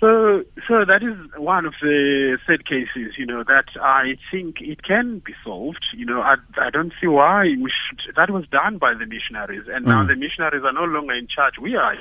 So, 0.00 0.44
so 0.68 0.84
that 0.86 1.02
is 1.02 1.16
one 1.36 1.66
of 1.66 1.74
the 1.82 2.38
sad 2.46 2.64
cases, 2.66 3.14
you 3.18 3.26
know, 3.26 3.42
that 3.42 3.64
I 3.82 4.14
think 4.30 4.60
it 4.60 4.84
can 4.84 5.18
be 5.18 5.34
solved. 5.44 5.84
You 5.92 6.06
know, 6.06 6.20
I, 6.20 6.36
I 6.56 6.70
don't 6.70 6.92
see 7.00 7.08
why 7.08 7.46
we 7.60 7.72
should. 7.72 8.14
That 8.14 8.30
was 8.30 8.46
done 8.46 8.78
by 8.78 8.94
the 8.94 9.06
missionaries, 9.06 9.66
and 9.66 9.84
mm. 9.84 9.88
now 9.88 10.04
the 10.04 10.14
missionaries 10.14 10.62
are 10.64 10.72
no 10.72 10.84
longer 10.84 11.14
in 11.14 11.26
charge. 11.26 11.54
We 11.60 11.74
are. 11.74 11.96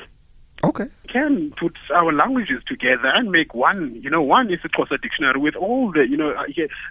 Okay. 0.63 0.85
Can 1.07 1.53
put 1.59 1.77
our 1.93 2.11
languages 2.11 2.63
together 2.67 3.11
and 3.13 3.31
make 3.31 3.53
one, 3.53 3.99
you 4.01 4.09
know, 4.09 4.23
one 4.23 4.47
isiXhosa 4.47 4.99
dictionary 5.01 5.39
with 5.39 5.55
all 5.55 5.91
the, 5.91 6.05
you 6.09 6.17
know, 6.17 6.31
uh, 6.31 6.43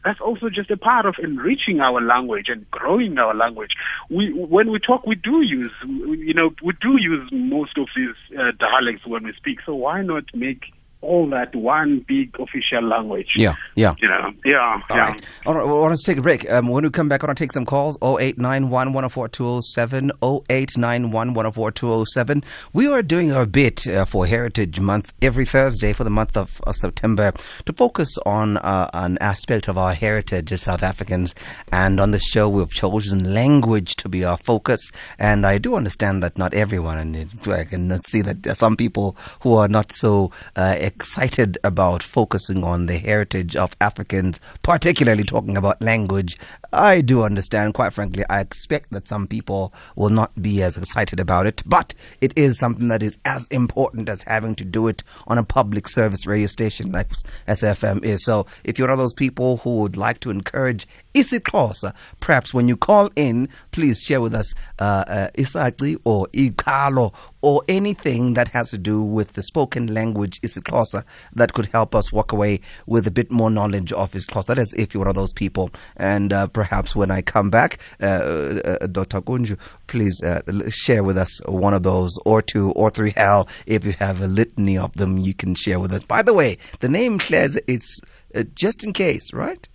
that's 0.04 0.20
also 0.20 0.48
just 0.48 0.70
a 0.70 0.76
part 0.76 1.04
of 1.04 1.16
enriching 1.22 1.80
our 1.80 2.00
language 2.00 2.46
and 2.48 2.70
growing 2.70 3.18
our 3.18 3.34
language. 3.34 3.72
We, 4.08 4.32
when 4.32 4.70
we 4.70 4.78
talk, 4.78 5.04
we 5.04 5.16
do 5.16 5.42
use, 5.42 5.72
you 5.84 6.32
know, 6.32 6.50
we 6.62 6.74
do 6.80 6.96
use 6.98 7.28
most 7.32 7.76
of 7.76 7.88
these 7.96 8.14
uh, 8.38 8.52
dialects 8.58 9.04
when 9.04 9.24
we 9.24 9.32
speak. 9.36 9.58
So 9.66 9.74
why 9.74 10.00
not 10.02 10.24
make 10.32 10.72
all 11.02 11.28
that 11.30 11.54
one 11.54 12.04
big 12.06 12.34
official 12.40 12.82
language. 12.82 13.28
Yeah, 13.36 13.54
yeah. 13.74 13.94
You 14.00 14.08
know, 14.08 14.32
yeah, 14.44 14.80
all 14.90 14.96
yeah. 14.96 15.04
Right. 15.10 15.22
All 15.46 15.54
right, 15.54 15.66
well, 15.66 15.78
I 15.78 15.80
want 15.82 15.98
to 15.98 16.04
take 16.04 16.18
a 16.18 16.22
break. 16.22 16.50
Um, 16.50 16.68
when 16.68 16.84
we 16.84 16.90
come 16.90 17.08
back, 17.08 17.22
I 17.22 17.26
want 17.26 17.38
to 17.38 17.44
take 17.44 17.52
some 17.52 17.64
calls 17.64 17.96
0891 18.02 18.92
104 18.92 19.28
207, 19.28 20.10
0891 20.22 21.34
104 21.34 21.70
207. 21.70 22.44
We 22.72 22.88
are 22.88 23.02
doing 23.02 23.32
our 23.32 23.46
bit 23.46 23.86
uh, 23.86 24.04
for 24.04 24.26
Heritage 24.26 24.80
Month 24.80 25.12
every 25.22 25.44
Thursday 25.44 25.92
for 25.92 26.04
the 26.04 26.10
month 26.10 26.36
of 26.36 26.60
uh, 26.66 26.72
September 26.72 27.32
to 27.66 27.72
focus 27.72 28.16
on 28.24 28.56
uh, 28.58 28.88
an 28.94 29.18
aspect 29.20 29.68
of 29.68 29.78
our 29.78 29.94
heritage 29.94 30.52
as 30.52 30.62
South 30.62 30.82
Africans. 30.82 31.34
And 31.70 32.00
on 32.00 32.10
the 32.10 32.18
show, 32.18 32.48
we've 32.48 32.72
chosen 32.72 33.34
language 33.34 33.96
to 33.96 34.08
be 34.08 34.24
our 34.24 34.36
focus. 34.36 34.90
And 35.18 35.46
I 35.46 35.58
do 35.58 35.76
understand 35.76 36.22
that 36.22 36.38
not 36.38 36.54
everyone, 36.54 36.98
and 36.98 37.30
I 37.46 37.64
can 37.64 37.96
see 37.98 38.22
that 38.22 38.42
there 38.42 38.52
are 38.52 38.56
some 38.56 38.76
people 38.76 39.16
who 39.40 39.54
are 39.54 39.68
not 39.68 39.92
so 39.92 40.30
uh, 40.56 40.74
excited 40.86 41.58
about 41.64 42.02
focusing 42.02 42.62
on 42.62 42.86
the 42.86 42.98
heritage 42.98 43.56
of 43.56 43.76
Africans, 43.80 44.40
particularly 44.62 45.24
talking 45.24 45.56
about 45.56 45.82
language. 45.82 46.38
I 46.76 47.00
do 47.00 47.24
understand, 47.24 47.72
quite 47.74 47.94
frankly, 47.94 48.24
I 48.28 48.40
expect 48.40 48.90
that 48.90 49.08
some 49.08 49.26
people 49.26 49.72
will 49.96 50.10
not 50.10 50.40
be 50.40 50.62
as 50.62 50.76
excited 50.76 51.18
about 51.18 51.46
it, 51.46 51.62
but 51.64 51.94
it 52.20 52.32
is 52.36 52.58
something 52.58 52.88
that 52.88 53.02
is 53.02 53.16
as 53.24 53.48
important 53.48 54.10
as 54.10 54.22
having 54.24 54.54
to 54.56 54.64
do 54.64 54.86
it 54.88 55.02
on 55.26 55.38
a 55.38 55.42
public 55.42 55.88
service 55.88 56.26
radio 56.26 56.46
station 56.46 56.92
like 56.92 57.08
SAFM 57.48 58.04
is. 58.04 58.24
So 58.24 58.46
if 58.62 58.78
you're 58.78 58.88
one 58.88 58.92
of 58.92 58.98
those 58.98 59.14
people 59.14 59.56
who 59.58 59.80
would 59.80 59.96
like 59.96 60.20
to 60.20 60.30
encourage 60.30 60.86
isiXhosa, 61.14 61.94
perhaps 62.20 62.52
when 62.52 62.68
you 62.68 62.76
call 62.76 63.08
in, 63.16 63.48
please 63.70 64.02
share 64.02 64.20
with 64.20 64.34
us 64.34 64.54
uh, 64.78 65.04
uh, 65.08 65.70
or 66.04 66.26
Ikalo 66.28 67.14
or 67.40 67.62
anything 67.68 68.34
that 68.34 68.48
has 68.48 68.70
to 68.70 68.78
do 68.78 69.02
with 69.02 69.32
the 69.32 69.42
spoken 69.42 69.94
language 69.94 70.40
isiXhosa 70.42 71.04
that 71.32 71.54
could 71.54 71.66
help 71.66 71.94
us 71.94 72.12
walk 72.12 72.32
away 72.32 72.60
with 72.86 73.06
a 73.06 73.10
bit 73.10 73.30
more 73.30 73.50
knowledge 73.50 73.92
of 73.92 74.12
isiXhosa. 74.12 74.46
That 74.46 74.58
is, 74.58 74.74
if 74.74 74.92
you're 74.92 75.00
one 75.00 75.08
of 75.08 75.14
those 75.14 75.32
people. 75.32 75.70
And 75.96 76.32
uh, 76.32 76.48
perhaps 76.48 76.65
when 76.94 77.10
I 77.10 77.22
come 77.22 77.50
back, 77.50 77.78
uh, 78.00 78.60
uh, 78.64 78.86
Dr. 78.86 79.20
Kunju, 79.20 79.58
please 79.86 80.22
uh, 80.22 80.42
share 80.68 81.02
with 81.02 81.16
us 81.16 81.40
one 81.46 81.74
of 81.74 81.82
those, 81.82 82.18
or 82.24 82.42
two, 82.42 82.72
or 82.72 82.90
three. 82.90 83.10
Hell, 83.16 83.48
if 83.66 83.84
you 83.84 83.92
have 83.92 84.20
a 84.22 84.28
litany 84.28 84.78
of 84.78 84.92
them, 84.94 85.18
you 85.18 85.34
can 85.34 85.54
share 85.54 85.80
with 85.80 85.92
us. 85.92 86.04
By 86.04 86.22
the 86.22 86.34
way, 86.34 86.58
the 86.80 86.88
name 86.88 87.20
says 87.20 87.60
it's 87.66 88.00
uh, 88.34 88.44
just 88.54 88.84
in 88.84 88.92
case, 88.92 89.32
right? 89.32 89.68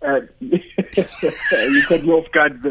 Uh, 0.00 0.20
you 0.40 1.82
cut 1.88 2.04
me 2.04 2.10
off 2.10 2.30
guard. 2.30 2.64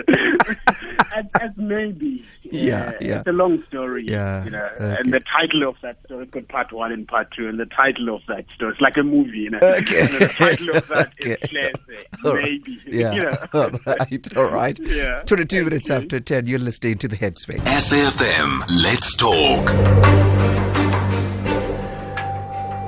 as, 1.16 1.26
as 1.42 1.52
maybe. 1.58 2.26
Yeah, 2.44 2.94
yeah. 3.02 3.20
It's 3.20 3.28
a 3.28 3.34
long 3.34 3.62
story. 3.64 4.06
Yeah. 4.08 4.46
You 4.46 4.52
know, 4.52 4.70
okay. 4.76 4.96
And 5.00 5.14
the 5.14 5.20
title 5.20 5.68
of 5.68 5.76
that 5.82 5.98
story 6.06 6.26
has 6.26 6.30
got 6.30 6.48
part 6.48 6.72
one 6.72 6.94
and 6.94 7.06
part 7.06 7.28
two, 7.36 7.50
and 7.50 7.60
the 7.60 7.66
title 7.66 8.16
of 8.16 8.22
that 8.30 8.46
story 8.56 8.72
it's 8.72 8.82
like 8.82 8.96
a 8.96 9.04
movie. 9.04 9.40
You 9.40 9.50
know. 9.52 9.60
Okay. 9.62 10.02
And 10.08 10.10
the 10.10 10.34
title 10.38 10.78
of 10.78 10.88
that 10.88 11.08
okay. 11.22 11.36
is 11.42 11.50
Claire, 11.50 12.34
maybe. 12.36 12.82
Yeah. 12.86 13.14
you 13.14 13.22
know. 13.24 13.48
all 13.54 13.70
right. 13.86 14.38
All 14.38 14.50
right. 14.50 14.80
Yeah. 14.80 15.24
22 15.26 15.64
minutes 15.66 15.90
after 15.90 16.20
10, 16.20 16.48
you're 16.48 16.60
listening 16.60 16.98
to 17.00 17.08
the 17.08 17.18
Headspace. 17.18 17.60
SAFM, 17.60 18.64
let's 18.84 19.16
talk. 19.16 20.37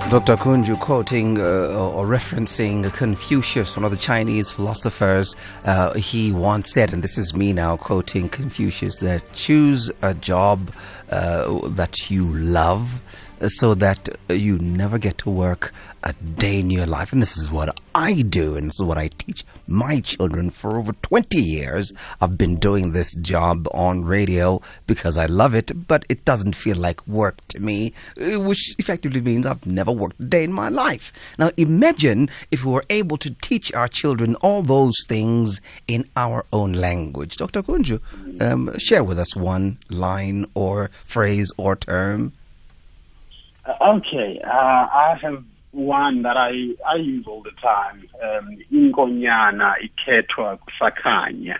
Dr. 0.10 0.38
Kunju 0.38 0.80
quoting 0.80 1.40
uh, 1.40 1.92
or 1.94 2.08
referencing 2.08 2.92
Confucius, 2.94 3.78
one 3.78 3.86
of 3.86 3.92
the 3.92 3.98
Chinese 3.98 4.50
philosophers, 4.50 5.36
uh, 5.66 5.94
he 5.94 6.32
once 6.32 6.74
said, 6.74 6.92
and 6.92 7.04
this 7.04 7.16
is 7.16 7.36
me 7.36 7.54
now 7.54 7.78
quoting 7.78 8.28
Confucius, 8.28 8.98
that 9.02 9.32
choose 9.34 9.92
a 10.02 10.16
job 10.16 10.74
uh, 11.12 11.60
that 11.70 12.10
you 12.10 12.26
love 12.26 13.04
so 13.48 13.74
that 13.76 14.10
you 14.30 14.58
never 14.60 14.98
get 14.98 15.18
to 15.20 15.30
work 15.30 15.74
a 16.04 16.14
day 16.14 16.60
in 16.60 16.70
your 16.70 16.86
life. 16.86 17.12
And 17.12 17.22
this 17.22 17.38
is 17.38 17.52
what 17.52 17.78
I 17.94 18.22
do, 18.22 18.56
and 18.56 18.68
this 18.68 18.80
is 18.80 18.84
what 18.84 18.98
I 18.98 19.10
teach 19.10 19.44
my 19.68 20.00
children 20.00 20.50
for 20.50 20.78
over 20.78 20.94
20 20.94 21.42
years. 21.42 21.92
I've 22.22 22.38
been 22.38 22.56
doing 22.58 22.92
this 22.92 23.14
job 23.16 23.68
on 23.74 24.06
radio 24.06 24.62
because 24.88 25.18
I 25.18 25.26
love 25.26 25.54
it, 25.54 25.88
but 25.88 26.06
it 26.10 26.26
doesn't 26.26 26.56
feel 26.56 26.78
like 26.78 27.06
work 27.08 27.46
to 27.50 27.60
me, 27.60 27.94
which 28.18 28.76
effectively 28.80 29.22
means 29.22 29.46
I've 29.46 29.66
never 29.66 29.92
worked 29.92 30.20
a 30.20 30.26
day 30.26 30.44
in 30.44 30.54
my 30.54 30.70
life. 30.70 31.12
Now, 31.38 31.52
imagine 31.58 32.30
if 32.52 32.64
we 32.64 32.72
were 32.72 32.86
able 32.90 33.18
to 33.18 33.32
teach 33.32 33.74
our 33.74 33.88
children 33.88 34.36
all 34.36 34.62
those 34.62 34.96
things 35.08 35.60
in 35.88 36.10
our 36.16 36.46
own 36.54 36.74
language. 36.74 37.38
Dr. 37.38 37.64
Kunju, 37.64 38.02
um, 38.42 38.78
share 38.80 39.04
with 39.04 39.20
us 39.20 39.36
one 39.36 39.78
line 39.90 40.46
or 40.54 40.90
phrase 41.04 41.52
or 41.58 41.76
term. 41.76 42.34
Okay, 43.82 44.42
uh, 44.44 44.50
I 44.50 45.18
have 45.22 45.44
one 45.72 46.24
that 46.24 46.38
I, 46.38 46.76
I 46.88 46.96
use 46.96 47.26
all 47.28 47.44
the 47.44 47.52
time. 47.62 48.08
Um, 48.24 48.58
Inkonyana 48.72 49.76
iketwa 49.82 50.58
kusakanya. 50.58 51.60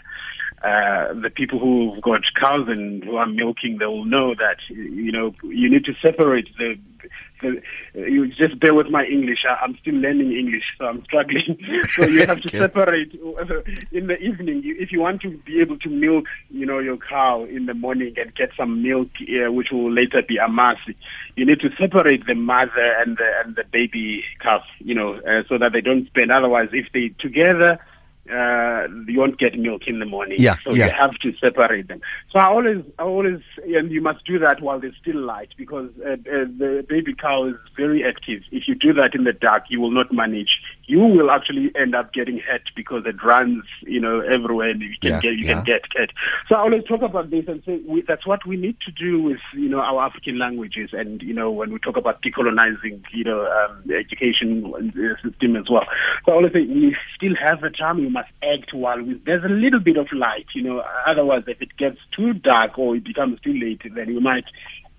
Uh, 0.64 1.14
the 1.22 1.30
people 1.30 1.60
who've 1.60 2.02
got 2.02 2.22
cows 2.40 2.68
and 2.68 3.04
who 3.04 3.16
are 3.16 3.28
milking, 3.28 3.78
they 3.78 3.86
will 3.86 4.06
know 4.06 4.34
that 4.36 4.58
you 4.70 5.12
know 5.12 5.34
you 5.44 5.70
need 5.70 5.86
to 5.86 5.94
separate 6.02 6.50
the. 6.58 6.78
The 7.42 7.62
you 7.94 8.28
just 8.28 8.60
bear 8.60 8.74
with 8.74 8.88
my 8.88 9.06
English. 9.06 9.40
I, 9.48 9.64
am 9.64 9.78
still 9.82 9.96
learning 9.96 10.32
English, 10.32 10.64
so 10.78 10.86
I'm 10.86 11.04
struggling. 11.04 11.58
so 11.90 12.06
you 12.06 12.26
have 12.26 12.42
to 12.42 12.50
separate 12.58 13.14
in 13.92 14.08
the 14.08 14.18
evening. 14.20 14.64
You, 14.64 14.76
if 14.80 14.92
you 14.92 15.00
want 15.00 15.22
to 15.22 15.38
be 15.46 15.60
able 15.62 15.78
to 15.80 15.90
milk, 15.90 16.26
you 16.50 16.66
know, 16.66 16.80
your 16.80 16.98
cow 16.98 17.44
in 17.46 17.66
the 17.66 17.74
morning 17.74 18.14
and 18.18 18.34
get 18.36 18.52
some 18.58 18.82
milk, 18.84 19.10
uh, 19.22 19.52
which 19.52 19.68
will 19.72 19.92
later 19.92 20.22
be 20.28 20.38
amasi, 20.38 20.96
you 21.36 21.46
need 21.46 21.60
to 21.62 21.70
separate 21.80 22.26
the 22.26 22.36
mother 22.36 22.96
and 23.00 23.18
the 23.18 23.32
and 23.44 23.56
the 23.56 23.64
baby 23.72 24.24
calf. 24.42 24.64
You 24.80 24.96
know, 24.96 25.16
uh, 25.16 25.44
so 25.48 25.58
that 25.58 25.74
they 25.74 25.82
don't 25.82 26.08
spend. 26.08 26.32
Otherwise, 26.32 26.70
if 26.74 26.88
they 26.94 27.10
together 27.20 27.80
uh, 28.32 28.88
you 29.08 29.20
won't 29.20 29.40
get 29.40 29.58
milk 29.58 29.84
in 29.88 30.00
the 30.00 30.06
morning. 30.06 30.38
Yeah, 30.40 30.56
so 30.64 30.74
yeah. 30.74 30.88
you 30.88 30.92
have 30.92 31.14
to 31.20 31.34
separate 31.38 31.88
them. 31.88 32.02
So 32.32 32.40
I 32.40 32.46
always, 32.46 32.84
I 32.98 33.04
always, 33.04 33.42
and 33.64 33.92
you 33.92 34.02
must 34.02 34.26
do 34.26 34.40
that 34.40 34.62
while 34.62 34.80
there's 34.80 34.96
still 35.02 35.20
light 35.20 35.50
because 35.58 35.90
uh, 36.06 36.12
uh, 36.12 36.46
the 36.58 36.86
baby 36.88 37.14
cow 37.14 37.46
is 37.46 37.56
very 37.76 38.04
active. 38.04 38.44
If 38.52 38.68
you 38.68 38.76
do 38.76 38.94
that 38.94 39.16
in 39.16 39.24
the 39.24 39.34
dark, 39.34 39.64
you 39.70 39.82
will 39.82 39.92
not 39.92 40.14
manage. 40.14 40.62
You 40.90 41.02
will 41.02 41.30
actually 41.30 41.72
end 41.80 41.94
up 41.94 42.14
getting 42.14 42.40
hurt 42.40 42.64
because 42.76 43.04
it 43.06 43.24
runs, 43.24 43.64
you 43.84 44.00
know, 44.00 44.22
everywhere, 44.22 44.72
and 44.72 44.82
you 44.82 44.96
can 45.00 45.12
Yeah, 45.12 45.20
get, 45.22 45.34
you 45.40 45.46
yeah. 45.46 45.54
can 45.54 45.64
get 45.64 45.82
hurt. 45.96 46.12
So 46.48 46.56
I 46.56 46.62
always 46.62 46.84
talk 46.84 47.04
about 47.04 47.30
this 47.30 47.46
and 47.48 47.62
say 47.64 47.80
we, 47.88 48.02
that's 48.08 48.26
what 48.26 48.42
we 48.46 48.58
need 48.58 48.78
to 48.88 48.92
do 48.92 49.22
with, 49.22 49.44
you 49.54 49.70
know, 49.70 49.82
our 49.82 50.02
African 50.08 50.40
languages, 50.40 50.90
and 50.92 51.22
you 51.22 51.34
know, 51.34 51.52
when 51.52 51.72
we 51.72 51.78
talk 51.80 51.96
about 51.96 52.24
decolonizing, 52.24 53.04
you 53.14 53.24
know, 53.24 53.46
um, 53.46 53.84
the 53.86 53.96
education 53.96 54.74
uh, 54.76 55.16
system 55.24 55.56
as 55.56 55.70
well. 55.70 55.86
So 56.26 56.32
I 56.32 56.36
always 56.36 56.54
say 56.54 56.66
we 56.66 56.98
still 57.16 57.36
have 57.40 57.62
a 57.64 57.70
time. 57.70 57.98
We 57.98 58.10
must 58.10 58.30
act 58.42 58.74
while 58.74 59.02
we, 59.02 59.22
there's 59.28 59.44
a 59.44 59.54
little 59.66 59.80
bit 59.80 59.98
of 59.98 60.08
light, 60.12 60.48
you 60.56 60.64
know. 60.64 60.84
Otherwise, 61.06 61.44
if 61.48 61.62
it 61.62 61.78
gets 61.78 62.00
too 62.16 62.34
dark 62.34 62.80
or 62.80 62.96
it 62.96 63.04
becomes 63.04 63.40
too 63.42 63.54
late, 63.54 63.82
then 63.96 64.08
we 64.08 64.20
might 64.20 64.46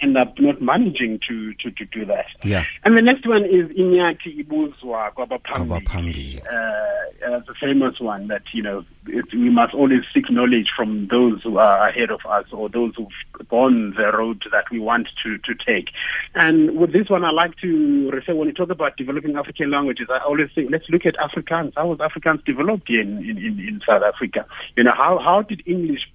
end 0.02 0.16
up 0.16 0.38
not 0.38 0.60
managing 0.60 1.20
to, 1.28 1.54
to, 1.54 1.70
to 1.70 1.84
do 1.86 2.04
that. 2.06 2.26
Yeah. 2.44 2.64
And 2.84 2.96
the 2.96 3.02
next 3.02 3.26
one 3.26 3.44
is 3.44 3.68
Inyaki 3.76 4.44
Ibuzwa. 4.44 5.12
Kwabaphambi. 5.14 6.40
Uh, 6.40 7.26
uh, 7.26 7.40
the 7.46 7.54
famous 7.60 8.00
one 8.00 8.28
that, 8.28 8.42
you 8.52 8.62
know, 8.62 8.84
it, 9.06 9.26
we 9.32 9.50
must 9.50 9.74
always 9.74 10.00
seek 10.14 10.30
knowledge 10.30 10.68
from 10.76 11.08
those 11.10 11.42
who 11.42 11.58
are 11.58 11.88
ahead 11.88 12.10
of 12.10 12.20
us 12.28 12.46
or 12.52 12.68
those 12.68 12.94
who've 12.96 13.48
gone 13.48 13.94
the 13.96 14.10
road 14.16 14.42
that 14.52 14.64
we 14.70 14.78
want 14.78 15.08
to, 15.22 15.38
to 15.38 15.54
take. 15.54 15.88
And 16.34 16.78
with 16.78 16.92
this 16.92 17.08
one, 17.08 17.24
I 17.24 17.30
like 17.30 17.56
to 17.58 18.10
refer, 18.10 18.34
when 18.34 18.48
you 18.48 18.54
talk 18.54 18.70
about 18.70 18.96
developing 18.96 19.36
African 19.36 19.70
languages, 19.70 20.08
I 20.10 20.18
always 20.24 20.48
say, 20.54 20.66
let's 20.70 20.88
look 20.88 21.06
at 21.06 21.16
Afrikaans. 21.16 21.72
How 21.76 21.88
was 21.88 21.98
Afrikaans 21.98 22.44
developed 22.44 22.88
in, 22.88 23.18
in, 23.18 23.38
in, 23.38 23.58
in 23.58 23.80
South 23.86 24.02
Africa? 24.02 24.46
You 24.76 24.84
know, 24.84 24.92
how, 24.96 25.18
how 25.18 25.42
did 25.42 25.62
English 25.66 26.08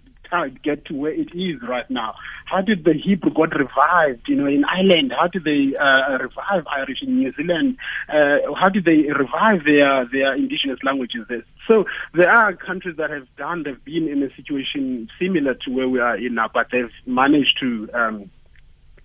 get 0.64 0.86
to 0.86 0.94
where 0.94 1.14
it 1.14 1.30
is 1.34 1.62
right 1.68 1.90
now? 1.90 2.16
How 2.46 2.62
did 2.62 2.84
the 2.84 2.94
Hebrew 2.94 3.34
got 3.34 3.56
revived, 3.56 4.28
you 4.28 4.36
know, 4.36 4.48
in 4.48 4.64
Ireland? 4.66 5.14
How 5.18 5.28
did 5.28 5.44
they 5.44 5.76
uh, 5.80 6.18
revive 6.18 6.66
Irish 6.68 7.02
in 7.02 7.18
New 7.18 7.34
Zealand? 7.34 7.78
Uh, 8.10 8.54
how 8.60 8.70
did 8.70 8.86
they 8.86 9.12
revive 9.12 9.66
their 9.66 10.06
their 10.12 10.36
indigenous 10.36 10.80
languages? 10.84 11.26
So 11.68 11.86
there 12.14 12.30
are 12.30 12.54
countries 12.56 12.98
that 12.98 13.10
have 13.10 13.28
done, 13.38 13.64
they've 13.64 13.84
been 13.84 14.08
in 14.08 14.22
a 14.22 14.34
situation 14.36 15.10
similar 15.20 15.56
to 15.66 15.72
where 15.72 15.90
we 15.90 16.00
are 16.00 16.16
in 16.16 16.36
now, 16.36 16.50
but 16.54 16.68
they've 16.72 16.92
managed 17.06 17.58
to 17.62 17.90
um, 17.94 18.30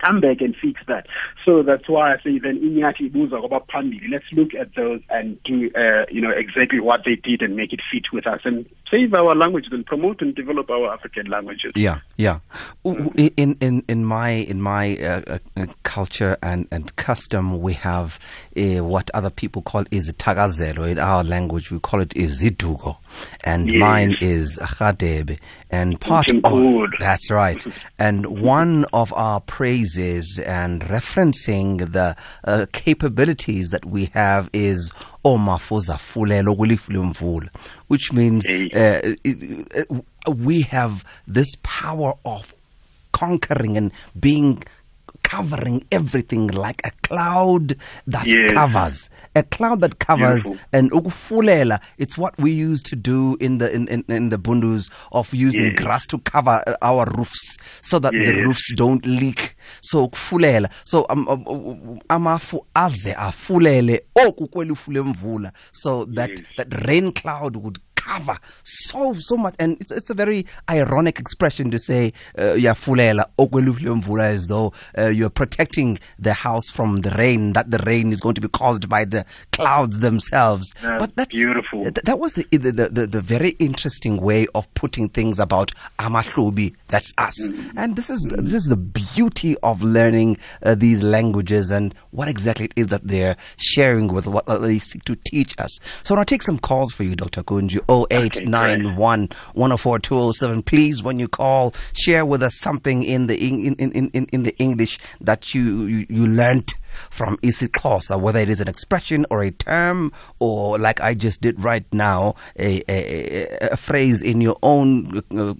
come 0.00 0.20
back 0.20 0.40
and 0.40 0.56
fix 0.56 0.80
that. 0.86 1.06
So 1.44 1.62
that's 1.62 1.88
why 1.88 2.14
I 2.14 2.18
say 2.22 2.38
then 2.38 2.60
inyathi 2.60 3.10
ibuza 3.10 3.40
kwaba. 3.40 3.60
Let's 4.10 4.24
look 4.32 4.54
at 4.54 4.74
those 4.74 5.00
and 5.10 5.42
do 5.44 5.70
uh, 5.76 6.06
you 6.10 6.20
know 6.20 6.30
exactly 6.30 6.80
what 6.80 7.02
they 7.04 7.16
did 7.16 7.42
and 7.42 7.56
make 7.56 7.72
it 7.72 7.80
fit 7.90 8.12
with 8.12 8.26
us 8.26 8.40
and 8.44 8.66
save 8.90 9.14
our 9.14 9.34
languages 9.34 9.72
and 9.72 9.86
promote 9.86 10.20
and 10.20 10.34
develop 10.34 10.70
our 10.70 10.92
African 10.92 11.26
languages. 11.26 11.72
Yeah, 11.76 12.00
yeah. 12.16 12.40
In 12.84 13.56
in 13.60 13.84
in 13.88 14.04
my 14.04 14.30
in 14.30 14.60
my 14.60 14.96
uh, 14.96 15.38
uh, 15.56 15.66
culture 15.82 16.36
and 16.42 16.66
and 16.70 16.94
custom, 16.96 17.60
we 17.60 17.74
have 17.74 18.18
uh, 18.56 18.84
what 18.84 19.10
other 19.14 19.30
people 19.30 19.62
call 19.62 19.84
isithakazelo. 19.84 20.90
In 20.90 20.98
our 20.98 21.22
language, 21.22 21.70
we 21.70 21.78
call 21.78 22.00
it 22.00 22.10
iziduko, 22.10 22.96
and 23.44 23.70
yes. 23.70 23.80
mine 23.80 24.16
is 24.20 24.58
Hadebe. 24.58 25.38
And 25.70 26.00
part 26.00 26.26
of 26.42 26.90
that's 26.98 27.30
right. 27.30 27.64
and 27.98 28.40
one 28.40 28.84
of 28.92 29.12
our 29.12 29.40
praises 29.94 30.38
and 30.44 30.82
referencing 30.82 31.92
the 31.92 32.16
uh, 32.44 32.66
capabilities 32.72 33.70
that 33.70 33.84
we 33.84 34.06
have 34.06 34.48
is 34.52 34.92
omafuza 35.24 35.96
fulelo 35.98 36.54
kulifulumvula 36.56 37.48
which 37.88 38.12
means 38.12 38.48
uh, 38.48 39.14
we 40.36 40.62
have 40.62 41.04
this 41.26 41.56
power 41.62 42.14
of 42.24 42.54
conquering 43.12 43.76
and 43.76 43.92
being 44.18 44.62
covering 45.30 45.84
everything 45.92 46.48
like 46.48 46.80
a 46.84 46.90
cloud 47.02 47.76
that 48.06 48.26
yes. 48.26 48.50
covers 48.52 49.10
a 49.36 49.42
cloud 49.44 49.80
that 49.80 49.98
covers 50.00 50.42
Beautiful. 50.42 50.66
and 50.72 50.90
ukufulela 50.90 51.80
it's 51.98 52.18
what 52.18 52.36
we 52.38 52.50
used 52.50 52.84
to 52.86 52.96
do 52.96 53.36
in 53.38 53.58
the 53.58 53.72
in, 53.72 53.86
in, 53.88 54.04
in 54.08 54.28
the 54.30 54.38
bundus 54.38 54.90
of 55.12 55.32
using 55.32 55.66
yes. 55.66 55.74
grass 55.74 56.06
to 56.06 56.18
cover 56.18 56.62
uh, 56.66 56.74
our 56.82 57.06
roofs 57.16 57.56
so 57.80 58.00
that 58.00 58.12
yes. 58.12 58.26
the 58.26 58.42
roofs 58.42 58.74
don't 58.74 59.06
leak 59.06 59.56
so 59.82 60.08
ukufulela 60.08 60.68
so 60.84 61.06
um, 61.10 61.28
um, 61.28 61.44
um, 61.46 62.00
amafu 62.08 62.66
aze 62.74 63.14
afulele 63.14 64.02
oku 64.26 64.48
kwelifule 64.48 65.00
mvula 65.00 65.52
so 65.72 66.06
that 66.06 66.30
that 66.56 66.86
rain 66.86 67.12
cloud 67.12 67.56
would 67.56 67.78
cover 68.00 68.38
so 68.64 69.14
so 69.18 69.36
much. 69.36 69.54
And 69.58 69.76
it's 69.80 69.92
it's 69.92 70.10
a 70.10 70.14
very 70.14 70.46
ironic 70.68 71.18
expression 71.18 71.70
to 71.70 71.78
say 71.78 72.12
uh, 72.38 72.54
yafulela 72.56 73.24
mvula 73.38 74.24
as 74.24 74.46
though 74.46 74.72
uh, 74.96 75.08
you're 75.08 75.30
protecting 75.30 75.98
the 76.18 76.32
house 76.32 76.68
from 76.70 77.00
the 77.00 77.10
rain 77.10 77.52
that 77.52 77.70
the 77.70 77.78
rain 77.78 78.12
is 78.12 78.20
going 78.20 78.34
to 78.34 78.40
be 78.40 78.48
caused 78.48 78.88
by 78.88 79.04
the 79.04 79.24
clouds 79.52 80.00
themselves. 80.00 80.72
That's 80.82 81.02
but 81.02 81.16
that's 81.16 81.34
beautiful. 81.34 81.82
that, 81.82 82.04
that 82.04 82.18
was 82.18 82.34
the, 82.34 82.46
the, 82.50 82.72
the 82.72 83.06
the 83.06 83.20
very 83.20 83.50
interesting 83.58 84.16
way 84.20 84.46
of 84.54 84.72
putting 84.74 85.08
things 85.08 85.38
about 85.38 85.72
amahlubi 85.98 86.74
that's 86.88 87.12
us. 87.18 87.34
Mm-hmm. 87.48 87.78
and 87.78 87.96
this 87.96 88.10
is 88.10 88.26
mm-hmm. 88.26 88.44
this 88.44 88.54
is 88.54 88.64
the 88.64 88.76
beauty 88.76 89.56
of 89.62 89.82
learning 89.82 90.38
uh, 90.62 90.74
these 90.74 91.02
languages 91.02 91.70
and 91.70 91.94
what 92.10 92.28
exactly 92.28 92.66
it 92.66 92.72
is 92.76 92.88
that 92.88 93.06
they're 93.06 93.36
sharing 93.56 94.08
with 94.08 94.26
what 94.26 94.46
they 94.46 94.78
seek 94.78 95.04
to 95.04 95.16
teach 95.16 95.54
us. 95.58 95.78
So 96.02 96.16
i'll 96.16 96.24
take 96.24 96.42
some 96.42 96.58
calls 96.58 96.92
for 96.92 97.04
you 97.04 97.16
dr 97.16 97.42
kunju 97.42 97.80
0891 97.90 99.28
104 99.54 99.98
207. 99.98 100.62
Please, 100.62 101.02
when 101.02 101.18
you 101.18 101.28
call, 101.28 101.74
share 101.92 102.24
with 102.24 102.42
us 102.42 102.58
something 102.58 103.02
in 103.02 103.26
the 103.26 103.36
in, 103.36 103.74
in, 103.76 104.10
in, 104.10 104.26
in 104.26 104.42
the 104.44 104.56
English 104.58 104.98
that 105.20 105.54
you, 105.54 105.84
you, 105.86 106.06
you 106.08 106.26
learned 106.26 106.74
from 107.10 107.36
isiXhosa, 107.38 108.20
whether 108.20 108.38
it 108.38 108.48
is 108.48 108.60
an 108.60 108.68
expression 108.68 109.26
or 109.30 109.42
a 109.42 109.50
term, 109.50 110.12
or 110.38 110.78
like 110.78 111.00
I 111.00 111.14
just 111.14 111.40
did 111.40 111.62
right 111.62 111.84
now, 111.92 112.34
a, 112.58 112.82
a, 112.88 113.70
a 113.72 113.76
phrase 113.76 114.22
in 114.22 114.40
your 114.40 114.56
own 114.62 115.22
uh, 115.36 115.54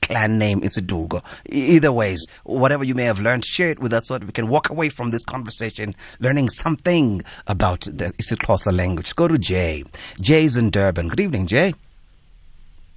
clan 0.00 0.38
name, 0.38 0.60
isiduko. 0.60 1.22
Either 1.46 1.92
ways, 1.92 2.26
whatever 2.44 2.84
you 2.84 2.94
may 2.94 3.04
have 3.04 3.20
learned, 3.20 3.44
share 3.44 3.70
it 3.70 3.78
with 3.78 3.92
us 3.92 4.06
so 4.06 4.18
that 4.18 4.26
we 4.26 4.32
can 4.32 4.48
walk 4.48 4.70
away 4.70 4.88
from 4.88 5.10
this 5.10 5.24
conversation 5.24 5.94
learning 6.20 6.48
something 6.48 7.22
about 7.46 7.82
the 7.82 8.12
isiXhosa 8.18 8.76
language. 8.76 9.14
Go 9.16 9.28
to 9.28 9.38
Jay. 9.38 9.84
Jay's 10.20 10.56
in 10.56 10.70
Durban. 10.70 11.08
Good 11.08 11.20
evening, 11.20 11.46
Jay. 11.46 11.74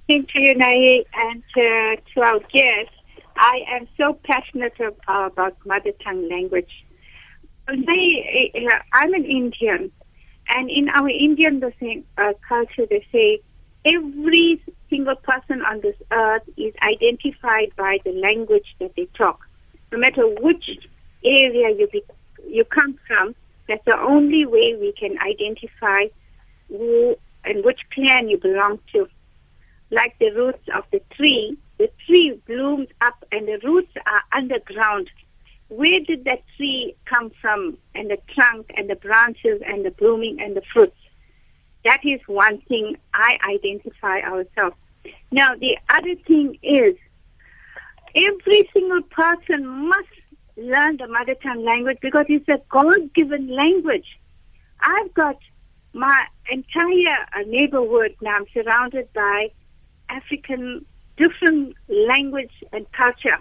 Thank 0.06 0.34
you, 0.34 0.54
Nai, 0.54 1.04
and 1.14 1.42
uh, 1.56 2.00
to 2.14 2.20
our 2.20 2.38
guests. 2.52 2.92
I 3.36 3.64
am 3.68 3.88
so 3.96 4.14
passionate 4.24 4.78
about 4.78 5.56
mother 5.66 5.92
tongue 6.02 6.28
language 6.28 6.85
they, 7.68 8.52
uh, 8.54 8.78
I'm 8.92 9.14
an 9.14 9.24
Indian, 9.24 9.90
and 10.48 10.70
in 10.70 10.88
our 10.90 11.08
Indian 11.08 11.60
the 11.60 11.72
same, 11.80 12.04
uh, 12.16 12.32
culture, 12.48 12.86
they 12.88 13.04
say 13.12 13.40
every 13.84 14.60
single 14.90 15.16
person 15.16 15.62
on 15.62 15.80
this 15.80 15.96
earth 16.12 16.42
is 16.56 16.74
identified 16.82 17.72
by 17.76 17.98
the 18.04 18.12
language 18.12 18.76
that 18.80 18.94
they 18.96 19.06
talk. 19.16 19.40
No 19.92 19.98
matter 19.98 20.26
which 20.40 20.68
area 21.24 21.70
you 21.76 21.88
be, 21.92 22.02
you 22.46 22.64
come 22.64 22.98
from, 23.06 23.34
that's 23.68 23.84
the 23.84 23.98
only 23.98 24.46
way 24.46 24.76
we 24.78 24.92
can 24.92 25.18
identify 25.18 26.06
who 26.68 27.16
and 27.44 27.64
which 27.64 27.80
clan 27.92 28.28
you 28.28 28.38
belong 28.38 28.78
to. 28.92 29.08
Like 29.90 30.16
the 30.18 30.30
roots 30.30 30.68
of 30.74 30.84
the 30.90 31.00
tree, 31.14 31.56
the 31.78 31.90
tree 32.06 32.40
blooms 32.46 32.88
up 33.00 33.24
and 33.30 33.46
the 33.46 33.58
roots 33.62 33.92
are 34.04 34.22
underground 34.32 35.08
where 35.68 36.00
did 36.00 36.24
that 36.24 36.42
tree 36.56 36.94
come 37.06 37.30
from 37.40 37.76
and 37.94 38.10
the 38.10 38.18
trunk 38.34 38.70
and 38.76 38.88
the 38.88 38.96
branches 38.96 39.60
and 39.66 39.84
the 39.84 39.90
blooming 39.90 40.40
and 40.40 40.56
the 40.56 40.62
fruits? 40.72 40.96
That 41.84 42.00
is 42.04 42.20
one 42.26 42.60
thing 42.62 42.96
i 43.14 43.38
identify 43.48 44.20
ourselves. 44.20 44.76
Now 45.30 45.54
the 45.54 45.76
other 45.88 46.14
thing 46.26 46.58
is 46.62 46.96
every 48.14 48.68
single 48.72 49.02
person 49.02 49.66
must 49.66 50.08
learn 50.56 50.96
the 50.96 51.06
mother 51.06 51.34
tongue 51.42 51.64
language 51.64 51.98
because 52.00 52.26
it's 52.28 52.48
a 52.48 52.60
god 52.68 53.12
given 53.14 53.48
language. 53.48 54.18
I've 54.80 55.12
got 55.14 55.36
my 55.96 56.26
entire 56.50 57.26
uh, 57.34 57.42
neighborhood 57.46 58.14
now 58.20 58.36
i'm 58.36 58.44
surrounded 58.52 59.10
by 59.14 59.48
african 60.10 60.84
different 61.16 61.74
language 61.88 62.52
and 62.72 62.86
culture 62.92 63.38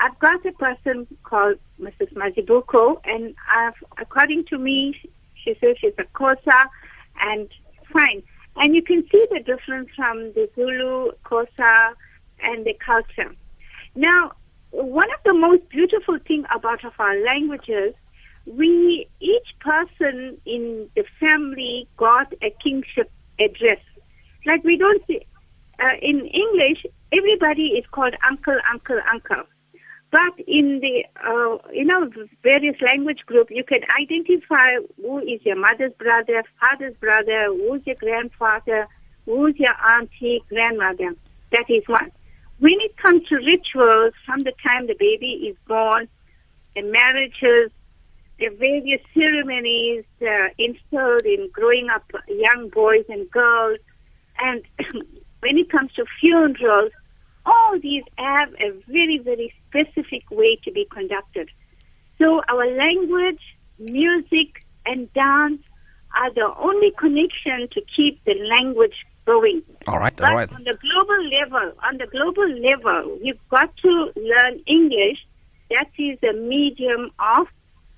I've 0.00 0.18
got 0.18 0.44
a 0.46 0.52
person 0.52 1.06
called 1.24 1.58
Mrs. 1.78 2.14
Mazibuko, 2.14 3.00
and 3.04 3.34
I've, 3.54 3.74
according 3.98 4.46
to 4.46 4.56
me, 4.56 4.98
she 5.44 5.54
says 5.60 5.76
she's 5.78 5.92
a 5.98 6.04
Xhosa, 6.04 6.64
and 7.20 7.48
fine. 7.92 8.22
And 8.56 8.74
you 8.74 8.82
can 8.82 9.06
see 9.12 9.26
the 9.30 9.40
difference 9.40 9.90
from 9.94 10.32
the 10.32 10.48
Zulu, 10.54 11.12
Xhosa, 11.24 11.92
and 12.42 12.64
the 12.64 12.74
culture. 12.84 13.34
Now, 13.94 14.32
one 14.70 15.08
of 15.12 15.20
the 15.24 15.34
most 15.34 15.68
beautiful 15.68 16.18
thing 16.26 16.44
about 16.54 16.82
of 16.84 16.92
our 16.98 17.22
languages, 17.22 17.94
we 18.46 19.06
each 19.20 19.48
person 19.60 20.38
in 20.46 20.88
the 20.96 21.04
family 21.18 21.86
got 21.98 22.32
a 22.42 22.50
kingship 22.62 23.10
address. 23.38 23.80
Like 24.46 24.64
we 24.64 24.78
don't 24.78 25.06
see 25.06 25.20
uh, 25.78 25.96
in 26.00 26.26
English, 26.26 26.86
everybody 27.12 27.74
is 27.78 27.84
called 27.90 28.14
uncle, 28.28 28.58
uncle, 28.72 29.00
uncle. 29.12 29.44
But 30.10 30.40
in 30.46 30.80
the, 30.80 31.04
uh, 31.24 31.58
you 31.72 31.84
know, 31.84 32.10
various 32.42 32.76
language 32.80 33.20
group, 33.26 33.48
you 33.50 33.62
can 33.62 33.80
identify 34.00 34.74
who 34.96 35.20
is 35.20 35.40
your 35.44 35.56
mother's 35.56 35.92
brother, 35.92 36.42
father's 36.58 36.96
brother, 36.96 37.46
who's 37.46 37.82
your 37.86 37.94
grandfather, 37.96 38.88
who's 39.24 39.54
your 39.56 39.74
auntie, 39.86 40.42
grandmother. 40.48 41.14
That 41.52 41.66
is 41.68 41.84
one. 41.86 42.10
When 42.58 42.74
it 42.80 42.96
comes 42.96 43.26
to 43.28 43.36
rituals, 43.36 44.12
from 44.26 44.40
the 44.40 44.52
time 44.62 44.88
the 44.88 44.96
baby 44.98 45.48
is 45.48 45.56
born, 45.68 46.08
the 46.74 46.82
marriages, 46.82 47.70
the 48.38 48.48
various 48.48 49.00
ceremonies 49.14 50.04
uh, 50.22 50.48
instilled 50.58 51.22
in 51.24 51.50
growing 51.52 51.88
up 51.88 52.10
young 52.28 52.68
boys 52.70 53.04
and 53.08 53.30
girls, 53.30 53.78
and 54.40 54.62
when 55.40 55.56
it 55.56 55.70
comes 55.70 55.92
to 55.92 56.04
funerals, 56.20 56.92
all 57.46 57.78
these 57.80 58.04
have 58.18 58.52
a 58.54 58.72
very, 58.88 59.18
very 59.18 59.54
specific 59.70 60.30
way 60.30 60.58
to 60.64 60.70
be 60.72 60.86
conducted. 60.90 61.48
So 62.18 62.40
our 62.48 62.66
language, 62.76 63.40
music, 63.78 64.64
and 64.84 65.12
dance 65.14 65.62
are 66.14 66.32
the 66.34 66.52
only 66.58 66.90
connection 66.98 67.68
to 67.72 67.80
keep 67.96 68.22
the 68.24 68.34
language 68.34 68.94
going. 69.26 69.62
All 69.86 69.98
right, 69.98 70.14
but 70.16 70.28
all 70.28 70.34
right. 70.34 70.52
On 70.52 70.64
the 70.64 70.76
global 70.80 71.20
level, 71.38 71.72
on 71.84 71.98
the 71.98 72.06
global 72.06 72.48
level, 72.48 73.18
you've 73.22 73.48
got 73.48 73.74
to 73.78 74.12
learn 74.16 74.60
English. 74.66 75.18
That 75.70 75.90
is 75.98 76.18
a 76.28 76.32
medium 76.32 77.10
of 77.18 77.46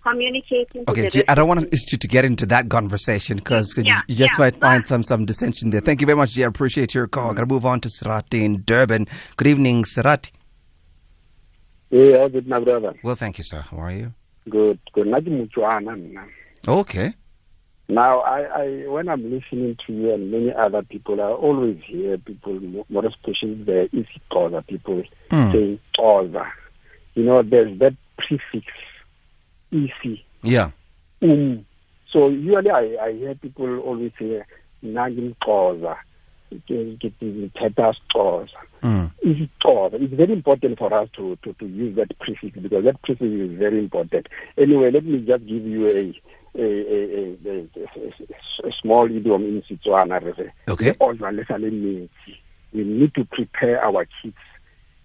communicating. 0.03 0.85
Okay, 0.89 1.09
to 1.09 1.19
the 1.21 1.31
I 1.31 1.35
don't 1.35 1.49
want 1.49 1.71
to, 1.71 1.97
to 1.97 2.09
get 2.09 2.25
into 2.25 2.45
that 2.47 2.69
conversation 2.69 3.39
because 3.39 3.75
Yeah, 3.77 4.03
you 4.09 4.17
just 4.17 4.35
yeah, 4.39 4.45
might 4.45 4.61
find 4.61 4.87
some 4.87 5.03
some 5.03 5.25
dissension 5.25 5.71
there. 5.71 5.81
Thank 5.81 6.01
you 6.01 6.07
very 6.07 6.17
much, 6.17 6.31
G. 6.33 6.45
I 6.45 6.49
appreciate 6.49 6.95
your 6.95 7.07
call. 7.07 7.33
Gotta 7.35 7.47
move 7.47 7.65
on 7.65 7.81
to 7.81 7.89
Sirati 7.89 8.43
in 8.43 8.63
Durban. 8.67 9.09
Good 9.37 9.47
evening, 9.47 9.85
Yeah, 11.93 12.27
good, 12.29 12.49
my 12.49 12.59
brother. 12.59 12.95
Well, 13.05 13.15
thank 13.17 13.37
you, 13.39 13.45
sir. 13.45 13.61
How 13.61 13.77
are 13.77 13.93
you? 13.93 14.13
Good, 14.49 14.79
good. 14.93 15.07
Naji 15.07 15.29
Mutuana, 15.29 15.95
mina. 15.97 16.25
Okay. 16.67 17.13
Now, 17.89 18.21
I, 18.21 18.41
I, 18.63 18.89
when 18.89 19.09
I'm 19.09 19.31
listening 19.31 19.77
to 19.87 19.93
you 19.93 20.13
and 20.15 20.31
many 20.31 20.53
other 20.55 20.83
people, 20.83 21.21
I 21.21 21.27
always 21.27 21.79
hear 21.85 22.17
people, 22.17 22.55
mo- 22.61 22.87
more 22.89 23.05
especially 23.05 23.63
the 23.63 23.89
East 23.93 24.09
Xhosa 24.31 24.67
people, 24.67 25.03
Mm. 25.31 25.53
saying 25.53 25.79
Xhosa. 25.99 26.51
You 27.15 27.25
know, 27.25 27.43
there's 27.43 27.79
that 27.81 27.95
prefix, 28.17 28.67
easy, 29.71 30.25
Yeah. 30.43 30.71
um. 31.23 31.67
So 32.11 32.29
usually 32.29 32.71
I, 32.71 32.97
I 33.03 33.13
hear 33.13 33.35
people 33.35 33.79
always 33.81 34.13
say, 34.19 34.43
Nagin 34.85 35.35
Xhosa, 35.45 35.97
Teta. 36.69 37.95
Mm. 38.83 39.11
Xhosa. 39.25 39.95
It's 40.03 40.15
very 40.15 40.33
important 40.33 40.79
for 40.79 40.93
us 40.93 41.09
to, 41.17 41.37
to, 41.45 41.53
to 41.53 41.67
use 41.67 41.95
that 41.97 42.19
prefix 42.19 42.59
because 42.59 42.85
that 42.85 43.01
prefix 43.03 43.23
is 43.31 43.59
very 43.59 43.79
important. 43.79 44.27
Anyway, 44.59 44.91
let 44.91 45.05
me 45.05 45.19
just 45.21 45.47
give 45.47 45.65
you 45.65 45.87
a 45.89 46.21
a, 46.55 46.61
a, 46.63 47.39
a, 47.47 47.69
a, 47.77 48.69
a 48.69 48.73
small 48.83 49.07
idiom 49.07 49.43
in 49.45 49.63
Setswana. 49.63 50.21
Okay. 50.69 50.87
"Le 50.89 50.95
ojwa 50.95 51.33
le 51.35 51.45
sa 51.47 51.57
le 51.57 51.71
metsi." 51.71 52.37
We 52.75 52.85
need 52.85 53.15
to 53.15 53.25
prepare 53.27 53.85
our 53.85 54.07
kids 54.23 54.35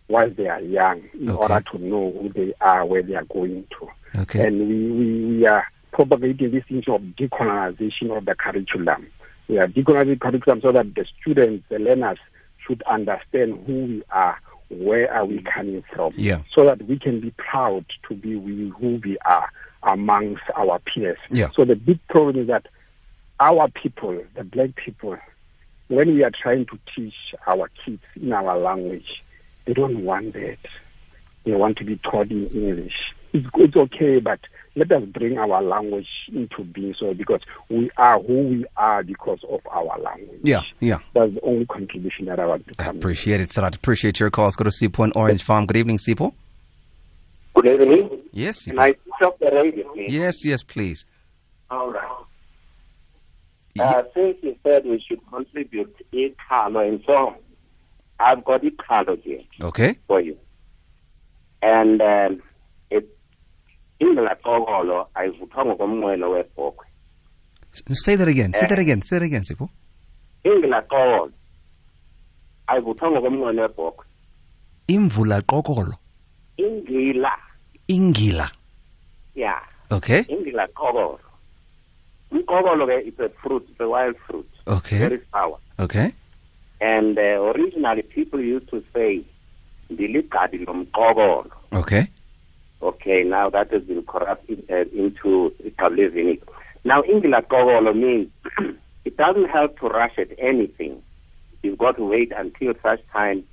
while 0.07 0.29
they 0.29 0.47
are 0.47 0.61
young 0.61 1.03
in 1.13 1.29
Okay. 1.29 1.37
order 1.37 1.61
to 1.71 1.77
know 1.77 2.11
who 2.11 2.29
they 2.29 2.53
are, 2.61 2.85
where 2.85 3.03
they 3.03 3.15
are 3.15 3.25
going 3.25 3.65
to. 3.79 4.21
Okay. 4.21 4.47
And 4.47 4.67
we, 4.67 4.91
we, 4.91 5.25
we 5.25 5.47
are 5.47 5.65
propagating 5.91 6.51
this 6.51 6.63
issue 6.69 6.93
of 6.93 7.01
decolonization 7.01 8.15
of 8.17 8.25
the 8.25 8.35
curriculum. 8.35 9.07
We 9.47 9.57
are 9.59 9.67
decolonizing 9.67 10.19
curriculum 10.19 10.61
so 10.61 10.71
that 10.71 10.93
the 10.95 11.05
students, 11.21 11.65
the 11.69 11.79
learners, 11.79 12.17
should 12.65 12.81
understand 12.83 13.63
who 13.65 13.73
we 13.85 14.03
are, 14.11 14.37
where 14.69 15.13
are 15.13 15.25
we 15.25 15.41
coming 15.41 15.83
from, 15.93 16.13
Yeah. 16.15 16.41
so 16.53 16.65
that 16.65 16.81
we 16.87 16.99
can 16.99 17.21
be 17.21 17.31
proud 17.37 17.85
to 18.07 18.15
be 18.15 18.35
we, 18.35 18.69
who 18.69 18.99
we 19.03 19.17
are 19.19 19.49
amongst 19.83 20.43
our 20.55 20.79
peers. 20.79 21.17
Yeah. 21.29 21.49
So 21.55 21.63
the 21.63 21.75
big 21.75 21.99
problem 22.09 22.37
is 22.39 22.47
that 22.47 22.67
our 23.39 23.69
people, 23.69 24.21
the 24.35 24.43
black 24.43 24.75
people, 24.75 25.17
when 25.87 26.13
we 26.13 26.23
are 26.23 26.31
trying 26.31 26.65
to 26.65 26.79
teach 26.93 27.13
our 27.45 27.69
kids 27.85 28.01
in 28.21 28.33
our 28.33 28.57
language, 28.57 29.23
they 29.65 29.73
don't 29.73 30.03
want 30.03 30.33
that. 30.33 30.57
They 31.45 31.53
want 31.53 31.77
to 31.77 31.85
be 31.85 31.95
taught 31.97 32.29
in 32.31 32.47
English. 32.47 32.95
It's, 33.37 33.47
it's 33.55 33.75
okay, 33.75 34.19
but 34.19 34.39
let 34.75 34.91
us 34.91 35.03
bring 35.05 35.37
our 35.37 35.61
language 35.61 36.07
into 36.31 36.63
being 36.63 36.93
so 36.99 37.13
because 37.13 37.41
we 37.69 37.89
are 37.97 38.19
who 38.21 38.43
we 38.49 38.65
are 38.77 39.03
because 39.03 39.39
of 39.49 39.61
our 39.71 39.99
language. 39.99 40.39
Yeah. 40.43 40.61
Yeah. 40.79 40.99
That's 41.13 41.33
the 41.33 41.41
only 41.41 41.65
contribution 41.65 42.25
that 42.25 42.39
I 42.39 42.45
want 42.45 42.67
to 42.67 42.73
I 42.79 42.83
come. 42.85 42.97
appreciate 42.97 43.41
it, 43.41 43.49
Sirati. 43.49 43.75
Appreciate 43.77 44.19
your 44.19 44.29
calls. 44.29 44.55
Go 44.55 44.63
to 44.63 44.69
Sipho 44.69 45.03
in 45.05 45.11
Orange 45.15 45.43
Farm. 45.43 45.65
Good 45.65 45.77
evening, 45.77 45.97
Sipho. 45.97 46.33
Good 47.55 47.65
evening. 47.81 48.19
Yes, 48.31 48.65
Can 48.65 48.75
Sipho. 48.75 48.79
I 48.81 48.95
stop 49.17 49.39
the 49.39 49.51
radio, 49.51 49.91
please? 49.93 50.13
Yes, 50.13 50.45
yes, 50.45 50.61
please. 50.63 51.05
All 51.71 51.91
right. 51.91 52.07
Ye- 53.73 53.81
Uh, 53.83 54.03
since 54.13 54.37
you 54.43 54.55
said 54.63 54.85
we 54.85 54.99
should 55.07 55.19
contribute 55.31 55.95
a 56.13 56.33
color 56.47 56.83
and 56.83 57.01
so 57.05 57.13
on, 57.27 57.35
I've 58.19 58.43
got 58.45 58.63
a 58.65 58.71
color 58.71 59.15
here 59.17 59.41
Okay. 59.61 59.97
for 60.07 60.21
you. 60.21 60.37
And 61.61 62.01
um, 62.01 62.33
it 62.33 62.41
ingilaqokolo 63.99 65.07
ayivuthwa 65.15 65.65
ngokomnqweno 65.65 66.29
webhokhwe 66.31 66.85
Say 67.93 68.15
that 68.15 68.27
again. 68.27 68.53
Say 68.53 68.63
Eh. 68.65 68.69
that 68.69 68.79
again. 68.79 69.01
Say 69.03 69.19
that 69.19 69.25
again, 69.25 69.43
Sipho. 69.43 69.69
ingilaqokolo 70.43 71.31
ayivuthwa 72.67 73.11
ngokomnqweno 73.11 73.61
webhokhwe 73.61 74.05
Imvula 74.87 75.41
qokolo. 75.41 75.93
ingila 76.57 77.31
Ingila. 77.87 78.49
yeah 79.35 79.61
Okay. 79.91 80.21
ingilaqokolo 80.27 81.19
umqokolo 82.31 82.85
ke 82.87 83.07
it's 83.07 83.19
a 83.19 83.29
fruit 83.41 83.63
it's 83.69 83.79
a 83.79 83.87
wild 83.87 84.15
fruit 84.27 84.47
Okay. 84.67 84.99
very 84.99 85.21
sour 85.31 85.59
Okay. 85.79 86.11
And 86.81 87.17
uh, 87.17 87.41
originally, 87.53 88.01
people 88.03 88.39
used 88.39 88.69
to 88.69 88.83
say, 88.93 89.21
"Ndiligadi 89.89 90.65
lomqokolo." 90.65 91.49
Okay. 91.73 92.05
Okay, 92.81 93.23
now 93.23 93.49
that 93.49 93.71
has 93.71 93.83
been 93.83 94.03
corrupted 94.03 94.63
uh, 94.69 94.85
into 94.95 95.53
Kablevini. 95.79 96.41
Now, 96.83 97.01
ingilaqokolo 97.01 97.95
means 97.95 98.29
it 99.05 99.17
doesn't 99.17 99.49
help 99.49 99.79
to 99.79 99.87
rush 99.87 100.17
at 100.17 100.29
anything. 100.37 101.01
You've 101.63 101.79
got 101.79 101.97
to 101.97 102.05
wait 102.05 102.31
until 102.35 102.73
such 102.83 103.01
time 103.11 103.43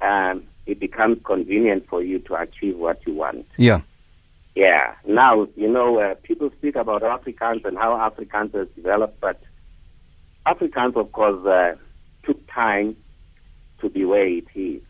um, 0.00 0.44
it 0.66 0.78
becomes 0.78 1.18
convenient 1.24 1.88
for 1.88 2.02
you 2.02 2.18
to 2.20 2.34
achieve 2.34 2.76
what 2.76 3.04
you 3.06 3.14
want. 3.14 3.46
Yeah. 3.56 3.80
Yeah. 4.54 4.94
Now, 5.06 5.48
you 5.56 5.68
know, 5.68 5.98
uh, 5.98 6.14
people 6.22 6.50
speak 6.58 6.76
about 6.76 7.02
Afrikaans 7.02 7.64
and 7.64 7.78
how 7.78 7.92
Afrikaans 7.94 8.54
has 8.54 8.68
developed, 8.76 9.20
but 9.20 9.40
Afrikaans, 10.46 10.96
of 10.96 11.10
course, 11.12 11.44
uh, 11.46 11.74
took 12.24 12.46
time 12.52 12.96
to 13.80 13.88
be 13.88 14.04
where 14.04 14.26
it 14.26 14.46
is. 14.54 14.82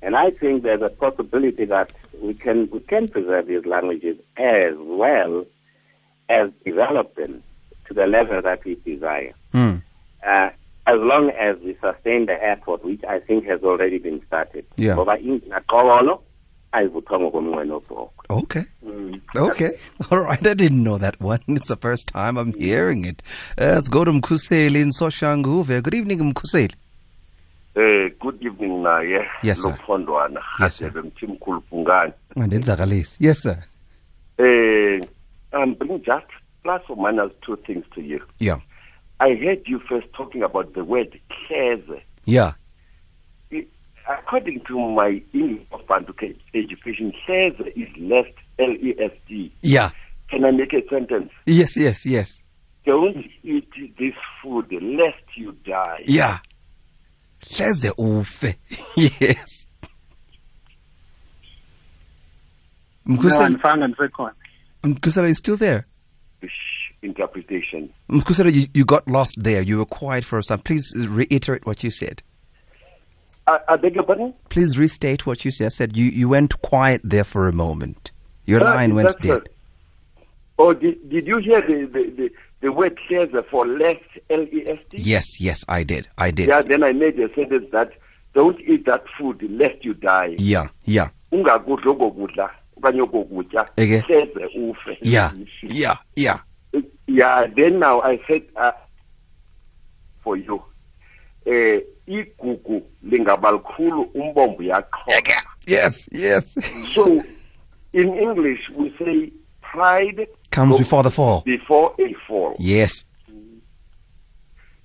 And 0.00 0.16
I 0.16 0.30
think 0.30 0.64
there's 0.64 0.82
a 0.82 0.88
possibility 0.88 1.64
that 1.66 1.92
we 2.20 2.34
can 2.34 2.68
we 2.70 2.80
can 2.80 3.08
preserve 3.08 3.46
these 3.46 3.64
languages 3.66 4.16
as 4.36 4.74
well 4.78 5.44
as 6.28 6.50
develop 6.64 7.14
them 7.14 7.42
to 7.86 7.94
the 7.94 8.06
level 8.06 8.40
that 8.42 8.64
we 8.64 8.74
desire. 8.76 9.32
Hmm. 9.52 9.76
Uh, 10.26 10.50
as 10.86 10.98
long 10.98 11.30
as 11.30 11.56
we 11.60 11.74
sustain 11.80 12.26
the 12.26 12.36
effort, 12.42 12.84
which 12.84 13.02
I 13.04 13.20
think 13.20 13.46
has 13.46 13.62
already 13.62 13.98
been 13.98 14.20
started. 14.26 14.64
Yeah. 14.76 14.96
Ngoba 14.96 15.18
ingilaqokolo 15.18 16.22
ayivuthwa 16.72 17.20
ngokomnqweno 17.20 17.74
webhokhwe. 17.74 18.10
Okay. 18.30 18.62
Okay. 19.36 19.70
All 20.10 20.20
right. 20.20 20.46
I 20.46 20.54
didn't 20.54 20.82
know 20.82 20.98
that 20.98 21.20
one. 21.20 21.40
It's 21.48 21.68
the 21.68 21.76
first 21.76 22.08
time 22.08 22.36
I'm 22.36 22.52
hearing 22.54 23.04
it. 23.04 23.22
Uh, 23.58 23.74
let's 23.74 23.88
go 23.88 24.04
to 24.04 24.12
Mkuseli 24.12 24.80
in 24.80 24.90
Soshanguve. 24.90 25.82
Good 25.82 25.94
evening, 25.94 26.32
Mkuseli. 26.32 26.74
Eh 27.76 28.10
good 28.20 28.42
evening 28.42 28.82
naye 28.82 29.24
Yes, 29.42 29.62
sir. 29.62 29.70
lophondwana 29.70 30.40
Yes, 30.60 30.76
sir. 30.76 30.86
Hadebe 30.88 31.08
mthimkhulu 31.08 31.60
Pungani 31.60 32.12
Ndenzakalisi. 32.36 33.24
Yes, 33.24 33.42
sir. 33.42 33.56
eh 34.38 35.00
um 35.52 35.74
bring 35.74 35.98
just 36.04 36.26
plus 36.62 36.82
or 36.88 36.96
minus 36.96 37.32
two 37.40 37.56
things 37.56 37.84
to 37.94 38.00
you 38.00 38.20
Yeah. 38.40 38.58
I 39.20 39.34
heard 39.34 39.62
you 39.68 39.78
first 39.88 40.08
talking 40.12 40.42
about 40.42 40.74
the 40.74 40.80
word 40.84 41.20
hleze 41.48 42.02
Yeah. 42.26 42.54
according 44.08 44.60
to 44.66 44.78
my 44.78 45.22
English 45.32 45.66
of 45.70 45.86
Bantu 45.86 46.12
education 46.54 47.12
hleze 47.26 47.72
is 47.76 47.88
lest 47.98 48.34
L 48.58 48.72
E 48.72 48.94
S 48.98 49.12
D 49.28 49.52
Yeah. 49.62 49.90
can 50.28 50.44
I 50.44 50.50
make 50.50 50.72
a 50.74 50.82
sentence 50.88 51.30
Yes, 51.46 51.76
yes, 51.76 52.06
yes. 52.06 52.42
don't 52.86 53.24
eat 53.44 53.68
this 53.98 54.14
food 54.42 54.72
lest 54.72 55.24
you 55.36 55.52
die 55.64 56.02
Yeah. 56.06 56.38
Hleze 57.50 57.90
ufe. 57.98 58.54
yes. 58.96 59.68
No, 63.06 63.14
Mkuseli, 63.16 63.54
ngifanga 63.54 63.86
ndisekhona. 63.88 64.34
Mkuseli, 64.82 65.28
you 65.28 65.34
still 65.34 65.56
there? 65.58 65.82
Interpretation 67.02 67.88
Mkuseli, 68.08 68.52
you, 68.56 68.66
you 68.74 68.84
got 68.84 69.08
lost 69.08 69.42
there. 69.42 69.60
You 69.62 69.78
were 69.78 69.86
quiet 69.86 70.24
for 70.24 70.38
a 70.38 70.42
second. 70.42 70.64
Please 70.64 70.94
reiterate 71.08 71.66
what 71.66 71.82
you 71.84 71.90
said. 71.90 72.22
I, 73.46 73.58
I 73.68 73.76
beg 73.76 73.94
your 73.96 74.04
pardon 74.04 74.32
Please 74.50 74.78
restate 74.78 75.26
what 75.26 75.44
you 75.44 75.50
said. 75.50 75.66
I 75.66 75.70
said 75.70 75.96
you, 75.96 76.04
you 76.04 76.28
went 76.28 76.62
quiet 76.62 77.00
there 77.02 77.24
for 77.24 77.48
a 77.48 77.52
moment. 77.52 78.12
Your 78.46 78.62
Ah, 78.62 78.74
line 78.74 78.94
went 78.94 79.20
dead. 79.20 79.42
it. 79.46 79.54
Oh, 80.58 80.72
did, 80.74 81.08
did 81.10 81.26
you 81.26 81.38
hear 81.38 81.60
the, 81.60 81.86
the, 81.86 82.10
the, 82.10 82.30
the 82.62 82.72
word 82.72 82.98
hleze 83.08 83.44
for 83.50 83.66
less 83.66 83.92
lest 83.92 84.30
L 84.30 84.42
E 84.42 84.64
S 84.66 84.78
D? 84.90 84.96
Yes, 84.98 85.40
yes, 85.40 85.64
I 85.68 85.82
did. 85.82 86.08
I 86.16 86.30
did. 86.30 86.48
Yeah, 86.48 86.62
then 86.62 86.82
I 86.82 86.92
made 86.92 87.18
a 87.18 87.28
sentence 87.34 87.66
that 87.72 87.92
don't 88.34 88.58
eat 88.60 88.86
that 88.86 89.04
food 89.18 89.42
lest 89.50 89.84
you 89.84 89.94
die. 89.94 90.36
Yeah, 90.38 90.68
yeah, 90.84 91.08
Ungakudla 91.32 91.90
okokudla 91.90 92.50
okanye 92.76 93.02
okokutya 93.02 93.68
hleze 93.76 94.46
ufe. 94.56 94.98
yeah, 95.02 95.32
yeah, 95.62 95.96
yeah. 96.16 96.40
Yeah, 97.06 97.46
then 97.56 97.78
now 97.78 98.00
I 98.00 98.18
said 98.26 98.42
uh, 98.56 98.72
for 100.24 100.36
you. 100.36 100.62
Eh 101.46 101.80
igugu 102.06 102.82
lingaba 103.02 103.52
likhulu 103.52 104.02
umbombo 104.14 104.62
uyaqhola. 104.62 105.42
Yes, 105.66 106.08
yes. 106.12 106.54
So 106.94 107.22
in 107.92 108.16
English 108.18 108.70
we 108.76 108.94
say 108.98 109.32
pride 109.60 110.26
Comes 110.52 110.72
goes 110.72 110.78
before 110.80 111.02
the 111.02 111.10
fall. 111.10 111.42
before 111.44 111.92
a 111.98 112.14
fall. 112.28 112.54
Yes. 112.58 113.04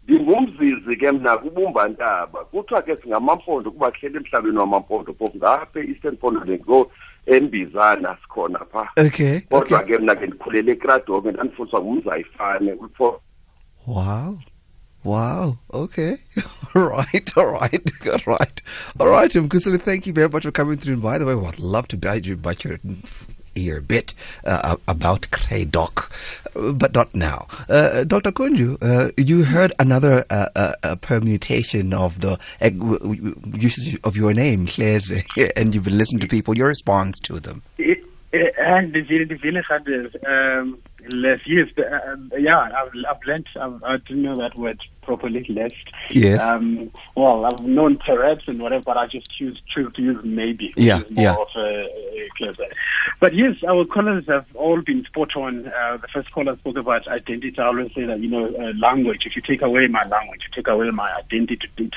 ndingumzizi 0.07 0.95
ke 0.95 1.11
mna 1.11 1.37
kubumbantaba 1.37 2.45
kuthiwa 2.45 2.81
ke 2.81 2.95
singamampondo 3.03 3.71
kuba 3.71 3.91
kuhleli 3.91 4.17
emhlabeni 4.17 4.57
wamampondo 4.57 5.13
phofu 5.13 5.37
ngapha 5.37 5.79
e-eastern 5.79 6.15
pondoleng 6.17 6.63
lo 6.67 6.91
embizana 7.25 8.17
sikhona 8.21 8.59
pha 8.71 8.89
Okay. 8.97 9.39
kodwa 9.39 9.79
okay. 9.81 9.97
ke 9.97 10.03
mna 10.03 10.15
ke 10.15 10.27
ndikhulele 10.27 10.71
ekradoke 10.71 11.31
ndandifundiswa 11.31 11.81
ngumzayifane 11.81 12.73
ulipho 12.73 13.21
Wow. 13.87 14.37
Wow. 15.03 15.57
Okay. 15.73 16.15
All 16.75 16.81
right. 16.89 17.37
All 17.37 17.45
right. 17.59 17.91
All 18.07 18.35
right. 18.39 18.61
All 18.99 19.07
right. 19.09 19.35
Mkuseli, 19.35 19.77
thank 19.77 20.07
you 20.07 20.13
very 20.13 20.27
much 20.29 20.43
for 20.43 20.51
coming 20.51 20.77
through. 20.77 20.93
And 20.95 21.01
by 21.03 21.17
the 21.17 21.25
way, 21.25 21.33
I'd 21.47 21.59
love 21.59 21.87
to 21.89 21.97
bite 21.97 22.25
you, 22.25 22.35
bite 22.35 22.65
your 22.65 22.79
ear 23.57 23.77
a 23.77 23.81
bit 23.81 24.13
uh, 24.45 24.75
about 24.87 25.29
uh, 25.31 26.73
but 26.73 26.93
not 26.93 27.13
now. 27.13 27.47
Uh, 27.69 28.03
Dr. 28.03 28.31
Kunju, 28.31 28.77
uh, 28.81 29.11
you 29.17 29.43
heard 29.43 29.73
another 29.79 30.25
uh, 30.29 30.49
uh, 30.55 30.73
uh, 30.83 30.95
permutation 30.97 31.93
of 31.93 32.21
the 32.21 32.39
usage 33.57 33.99
of 34.03 34.15
your 34.15 34.33
name, 34.33 34.65
Hleze, 34.65 35.23
and 35.55 35.73
you've 35.73 35.85
been 35.85 35.97
listening 35.97 36.21
to 36.21 36.27
people, 36.27 36.57
your 36.57 36.67
response 36.67 37.19
to 37.21 37.39
them. 37.39 37.63
And 38.59 38.93
village 39.41 39.65
had 39.69 39.85
this, 39.85 40.13
um, 40.27 40.79
less 41.11 41.39
yes, 41.45 41.69
but, 41.75 41.91
uh, 41.91 42.15
yeah, 42.37 42.59
I've, 42.59 42.91
I've 43.09 43.23
learned, 43.25 43.47
I've, 43.59 43.83
I 43.83 43.97
didn't 43.97 44.23
know 44.23 44.35
that 44.37 44.57
word 44.57 44.79
properly, 45.01 45.45
less. 45.49 45.71
Yes. 46.11 46.41
Um, 46.41 46.91
well, 47.15 47.45
I've 47.45 47.61
known 47.61 47.97
Tourette's 48.05 48.47
and 48.47 48.59
whatever, 48.59 48.83
but 48.83 48.97
I 48.97 49.07
just 49.07 49.31
choose, 49.31 49.61
choose 49.73 49.93
to 49.93 50.01
use 50.01 50.23
maybe. 50.23 50.73
Yeah, 50.75 51.01
yeah. 51.09 51.35
A, 51.55 51.59
a 51.59 52.29
closer. 52.37 52.65
But 53.19 53.33
yes, 53.33 53.55
our 53.67 53.85
callers 53.85 54.25
have 54.27 54.45
all 54.55 54.81
been 54.81 55.05
spot 55.05 55.35
on. 55.35 55.67
Uh, 55.67 55.97
the 55.97 56.07
first 56.09 56.31
caller 56.31 56.57
spoke 56.57 56.77
about 56.77 57.07
identity. 57.07 57.57
I 57.57 57.67
always 57.67 57.93
say 57.93 58.03
that, 58.05 58.19
you 58.19 58.29
know, 58.29 58.47
uh, 58.47 58.73
language, 58.79 59.25
if 59.25 59.35
you 59.35 59.41
take 59.41 59.61
away 59.61 59.87
my 59.87 60.03
language, 60.07 60.41
you 60.43 60.55
take 60.55 60.67
away 60.67 60.89
my 60.91 61.11
identity, 61.15 61.69
you 61.77 61.89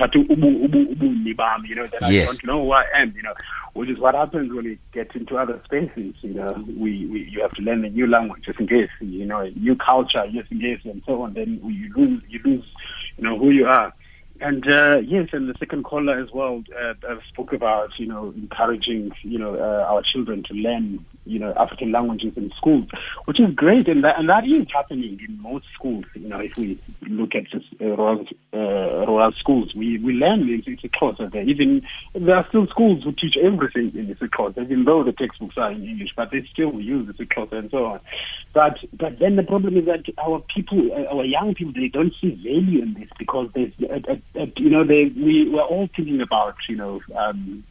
know, 1.74 1.86
then 1.86 2.12
Yes. 2.12 2.30
I 2.30 2.32
don't 2.32 2.44
know 2.44 2.64
who 2.64 2.72
I 2.72 2.84
am, 2.94 3.12
you 3.16 3.22
know, 3.22 3.34
which 3.74 3.88
is 3.88 3.98
what 3.98 4.14
happens 4.14 4.52
when 4.52 4.64
you 4.64 4.78
get 4.92 5.14
into 5.14 5.37
other 5.37 5.61
spaces, 5.64 6.14
you 6.22 6.35
know, 6.35 6.52
we, 6.66 7.06
we 7.06 7.28
you 7.30 7.40
have 7.42 7.52
to 7.52 7.62
learn 7.62 7.85
a 7.85 7.90
new 7.90 8.06
language, 8.06 8.42
just 8.44 8.59
in 8.61 8.66
case, 8.66 8.90
you 9.00 9.24
know, 9.24 9.40
a 9.40 9.50
new 9.50 9.76
culture, 9.76 10.24
just 10.33 10.50
in 10.50 10.61
case, 10.61 10.80
and 10.85 11.02
so 11.06 11.22
on, 11.22 11.35
then 11.35 11.61
you 11.64 11.92
lose, 11.94 12.22
you 12.28 12.40
lose, 12.44 12.64
you 13.16 13.24
know, 13.24 13.38
who 13.38 13.50
you 13.50 13.66
are. 13.66 13.92
And 14.40 14.66
uh, 14.66 15.00
yes, 15.05 15.29
and 15.33 15.48
the 15.48 15.55
second 15.59 15.85
caller 15.85 16.18
as 16.18 16.31
well 16.33 16.62
uh, 16.74 16.94
uh, 17.07 17.16
spoke 17.29 17.53
about 17.53 17.90
you 17.98 18.07
know 18.07 18.33
encouraging 18.35 19.12
you 19.22 19.38
know 19.38 19.55
uh, 19.55 19.87
our 19.90 20.03
children 20.03 20.42
to 20.44 20.55
learn 20.55 21.05
you 21.26 21.38
know 21.38 21.53
African 21.59 21.92
languages 21.92 22.33
in 22.37 22.50
schools, 22.57 22.88
which 23.26 23.38
is 23.38 23.55
great, 23.55 23.87
and 23.87 24.03
that, 24.03 24.18
and 24.18 24.31
that 24.31 24.46
is 24.46 24.66
happening 24.72 25.20
in 25.26 25.42
most 25.42 25.66
schools. 25.74 26.07
You 26.14 26.29
know, 26.29 26.40
if 26.40 26.57
we 26.57 26.79
look 27.03 27.35
at 27.35 27.50
just 27.50 27.66
uh, 27.81 27.85
rural, 27.85 28.24
uh, 28.55 29.07
rural 29.07 29.33
schools, 29.33 29.74
we 29.74 29.98
we 29.98 30.14
learn 30.14 30.40
in 30.40 30.62
isiXhosa 30.62 31.31
there. 31.31 31.42
Even 31.42 31.83
there 32.14 32.37
are 32.37 32.46
still 32.48 32.66
schools 32.66 33.05
who 33.05 33.12
teach 33.12 33.37
everything 33.42 33.92
in 33.94 34.14
isiXhosa, 34.14 34.62
even 34.62 34.85
though 34.85 35.05
the 35.05 35.12
textbooks 35.12 35.59
are 35.59 35.70
in 35.70 35.85
English, 35.85 36.11
but 36.16 36.31
they 36.31 36.42
still 36.50 36.81
use 36.81 37.07
isiXhosa 37.14 37.53
and 37.53 37.70
so 37.70 37.85
on. 37.85 38.00
But 38.55 38.79
but 38.94 39.18
then 39.18 39.37
the 39.37 39.42
problem 39.42 39.76
is 39.76 39.85
that 39.85 40.05
our 40.18 40.42
people, 40.55 40.90
our 41.11 41.24
young 41.24 41.55
people, 41.55 41.74
they 41.74 41.88
don't 41.88 42.14
see 42.20 42.31
value 42.31 42.83
in 42.83 42.94
this 42.94 43.09
because 43.18 43.48
there's, 43.55 43.72
uh, 43.83 44.00
uh, 44.11 44.16
uh, 44.38 44.46
you 44.56 44.70
know, 44.70 44.84
they 44.84 45.04
we 45.16 45.48
we're 45.48 45.62
all 45.62 45.88
thinking 45.94 46.20
about, 46.20 46.54
you 46.68 46.76
know. 46.76 47.00
Um, 47.16 47.64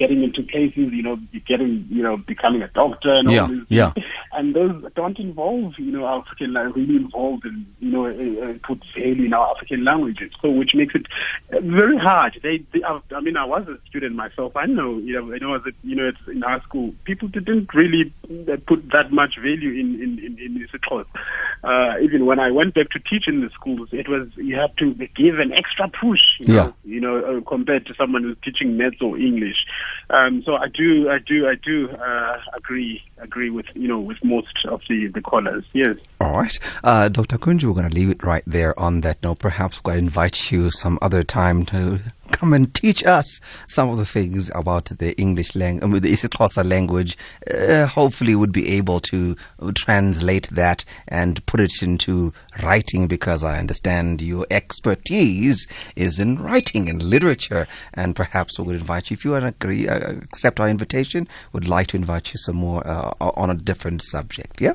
Getting 0.00 0.22
into 0.24 0.42
cases, 0.42 0.88
you 0.98 1.02
know, 1.02 1.16
getting, 1.46 1.86
you 1.90 2.02
know, 2.02 2.16
becoming 2.16 2.62
a 2.62 2.68
doctor 2.68 3.12
and 3.12 3.30
Yeah, 3.30 3.42
all 3.42 3.48
these 3.48 3.66
yeah. 3.68 3.92
And 4.32 4.54
those 4.54 4.82
don't 4.96 5.18
involve, 5.18 5.74
you 5.78 5.92
know, 5.92 6.06
African, 6.06 6.54
like, 6.54 6.74
really 6.74 6.96
involved 6.96 7.44
in, 7.44 7.66
you 7.80 7.90
know, 7.90 8.06
uh, 8.06 8.54
put 8.66 8.80
value 8.96 9.26
in 9.26 9.34
our 9.34 9.54
African 9.54 9.84
languages. 9.84 10.30
So, 10.40 10.50
which 10.50 10.70
makes 10.74 10.94
it 10.94 11.06
uh, 11.52 11.60
very 11.60 11.98
hard. 11.98 12.40
They, 12.42 12.64
they 12.72 12.82
I, 12.82 13.20
mean, 13.20 13.36
I 13.36 13.44
was 13.44 13.68
a 13.68 13.76
student 13.88 14.14
myself. 14.16 14.56
I 14.56 14.66
know, 14.66 14.96
you 14.98 15.12
know, 15.12 15.34
I 15.34 15.38
know, 15.38 15.54
as 15.54 15.62
a, 15.66 15.72
you 15.86 15.96
know, 15.96 16.08
it's 16.08 16.18
in 16.28 16.42
our 16.44 16.62
school, 16.62 16.94
people 17.04 17.28
didn't 17.28 17.68
really 17.74 18.04
put 18.66 18.90
that 18.92 19.12
much 19.12 19.34
value 19.36 19.72
in 19.82 20.00
in 20.00 20.18
in, 20.18 20.38
in 20.38 20.66
isiXhosa. 20.66 21.04
Uh, 21.62 22.00
even 22.02 22.24
when 22.24 22.40
I 22.40 22.50
went 22.50 22.74
back 22.74 22.88
to 22.90 22.98
teach 23.00 23.28
in 23.28 23.42
the 23.42 23.50
schools, 23.50 23.90
it 23.92 24.08
was 24.08 24.28
you 24.36 24.56
had 24.56 24.76
to 24.78 24.94
give 25.14 25.38
an 25.38 25.52
extra 25.52 25.88
push. 25.88 26.24
You 26.38 26.54
Yeah. 26.54 26.66
Know, 26.66 26.74
you 26.84 27.00
know, 27.00 27.16
uh, 27.18 27.40
compared 27.48 27.84
to 27.86 27.94
someone 27.94 28.22
who's 28.22 28.38
teaching 28.42 28.78
maths 28.78 29.02
or 29.02 29.18
English. 29.18 29.66
Um, 30.10 30.42
so 30.44 30.56
I 30.56 30.68
do, 30.68 31.08
I 31.08 31.18
do, 31.18 31.46
I 31.46 31.54
do 31.54 31.90
uh, 31.90 32.38
agree, 32.54 33.02
agree 33.18 33.50
with 33.50 33.66
you 33.74 33.88
know 33.88 34.00
with 34.00 34.18
most 34.24 34.66
of 34.68 34.80
the 34.88 35.06
the 35.08 35.20
callers. 35.20 35.64
Yes. 35.72 35.96
All 36.20 36.32
right. 36.32 36.58
Uh, 36.82 37.08
Dr. 37.08 37.38
Kunju, 37.38 37.64
we're 37.64 37.74
going 37.74 37.88
to 37.88 37.94
leave 37.94 38.10
it 38.10 38.22
right 38.22 38.42
there 38.46 38.78
on 38.78 39.00
that 39.02 39.22
note. 39.22 39.38
Perhaps 39.38 39.82
we'll 39.84 39.96
invite 39.96 40.50
you 40.50 40.70
some 40.70 40.98
other 41.00 41.22
time 41.22 41.64
to 41.66 42.00
come 42.40 42.54
and 42.54 42.72
teach 42.74 43.04
us 43.04 43.38
some 43.68 43.90
of 43.90 43.98
the 43.98 44.06
things 44.06 44.50
about 44.54 44.86
the 44.86 45.14
English 45.20 45.54
language, 45.54 46.02
the 46.02 46.12
isiXhosa 46.12 46.64
language. 46.64 47.16
Uh, 47.52 47.86
hopefully, 47.86 48.34
would 48.34 48.52
be 48.52 48.68
able 48.76 48.98
to 48.98 49.36
translate 49.74 50.48
that 50.50 50.84
and 51.06 51.44
put 51.44 51.60
it 51.60 51.82
into 51.82 52.32
writing 52.62 53.06
because 53.06 53.44
I 53.44 53.58
understand 53.58 54.22
your 54.22 54.46
expertise 54.50 55.66
is 55.94 56.18
in 56.18 56.38
writing 56.42 56.88
and 56.88 57.02
literature. 57.02 57.68
And 57.92 58.16
perhaps 58.16 58.58
we 58.58 58.64
would 58.64 58.76
invite 58.76 59.10
you, 59.10 59.14
if 59.14 59.24
you 59.24 59.34
agree, 59.34 59.86
uh, 59.86 60.12
accept 60.12 60.58
our 60.60 60.68
invitation, 60.68 61.28
would 61.52 61.68
like 61.68 61.88
to 61.88 61.96
invite 61.96 62.32
you 62.32 62.38
some 62.38 62.56
more 62.56 62.86
uh, 62.86 63.12
on 63.20 63.50
a 63.50 63.54
different 63.54 64.00
subject. 64.00 64.60
Yeah? 64.60 64.74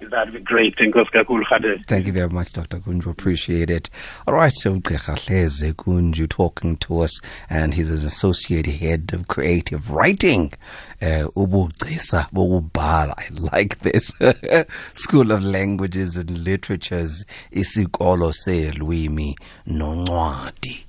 That'd 0.00 0.34
be 0.34 0.40
great. 0.40 0.76
Thank 0.76 2.06
you, 2.06 2.12
very 2.12 2.28
much, 2.28 2.52
Dr. 2.52 2.78
Kunju. 2.78 3.06
Appreciate 3.10 3.70
it. 3.70 3.90
All 4.26 4.34
right, 4.34 4.52
so 4.52 4.74
Hleze 4.76 5.72
Kunju 5.74 6.28
talking 6.28 6.76
to 6.78 7.00
us, 7.00 7.20
and 7.48 7.74
he's 7.74 7.90
an 7.90 8.06
associate 8.06 8.66
head 8.66 9.10
of 9.12 9.28
creative 9.28 9.90
writing. 9.90 10.52
Uh, 11.00 11.28
ubugcisa 11.36 12.28
bokubhala. 12.32 13.14
I 13.16 13.28
like 13.52 13.78
this. 13.80 14.12
School 14.94 15.30
of 15.30 15.44
Languages 15.44 16.16
and 16.16 16.30
Literatures, 16.38 17.24
isikolo 17.52 18.32
selwimi 18.32 19.36
noncwadi. 19.66 20.87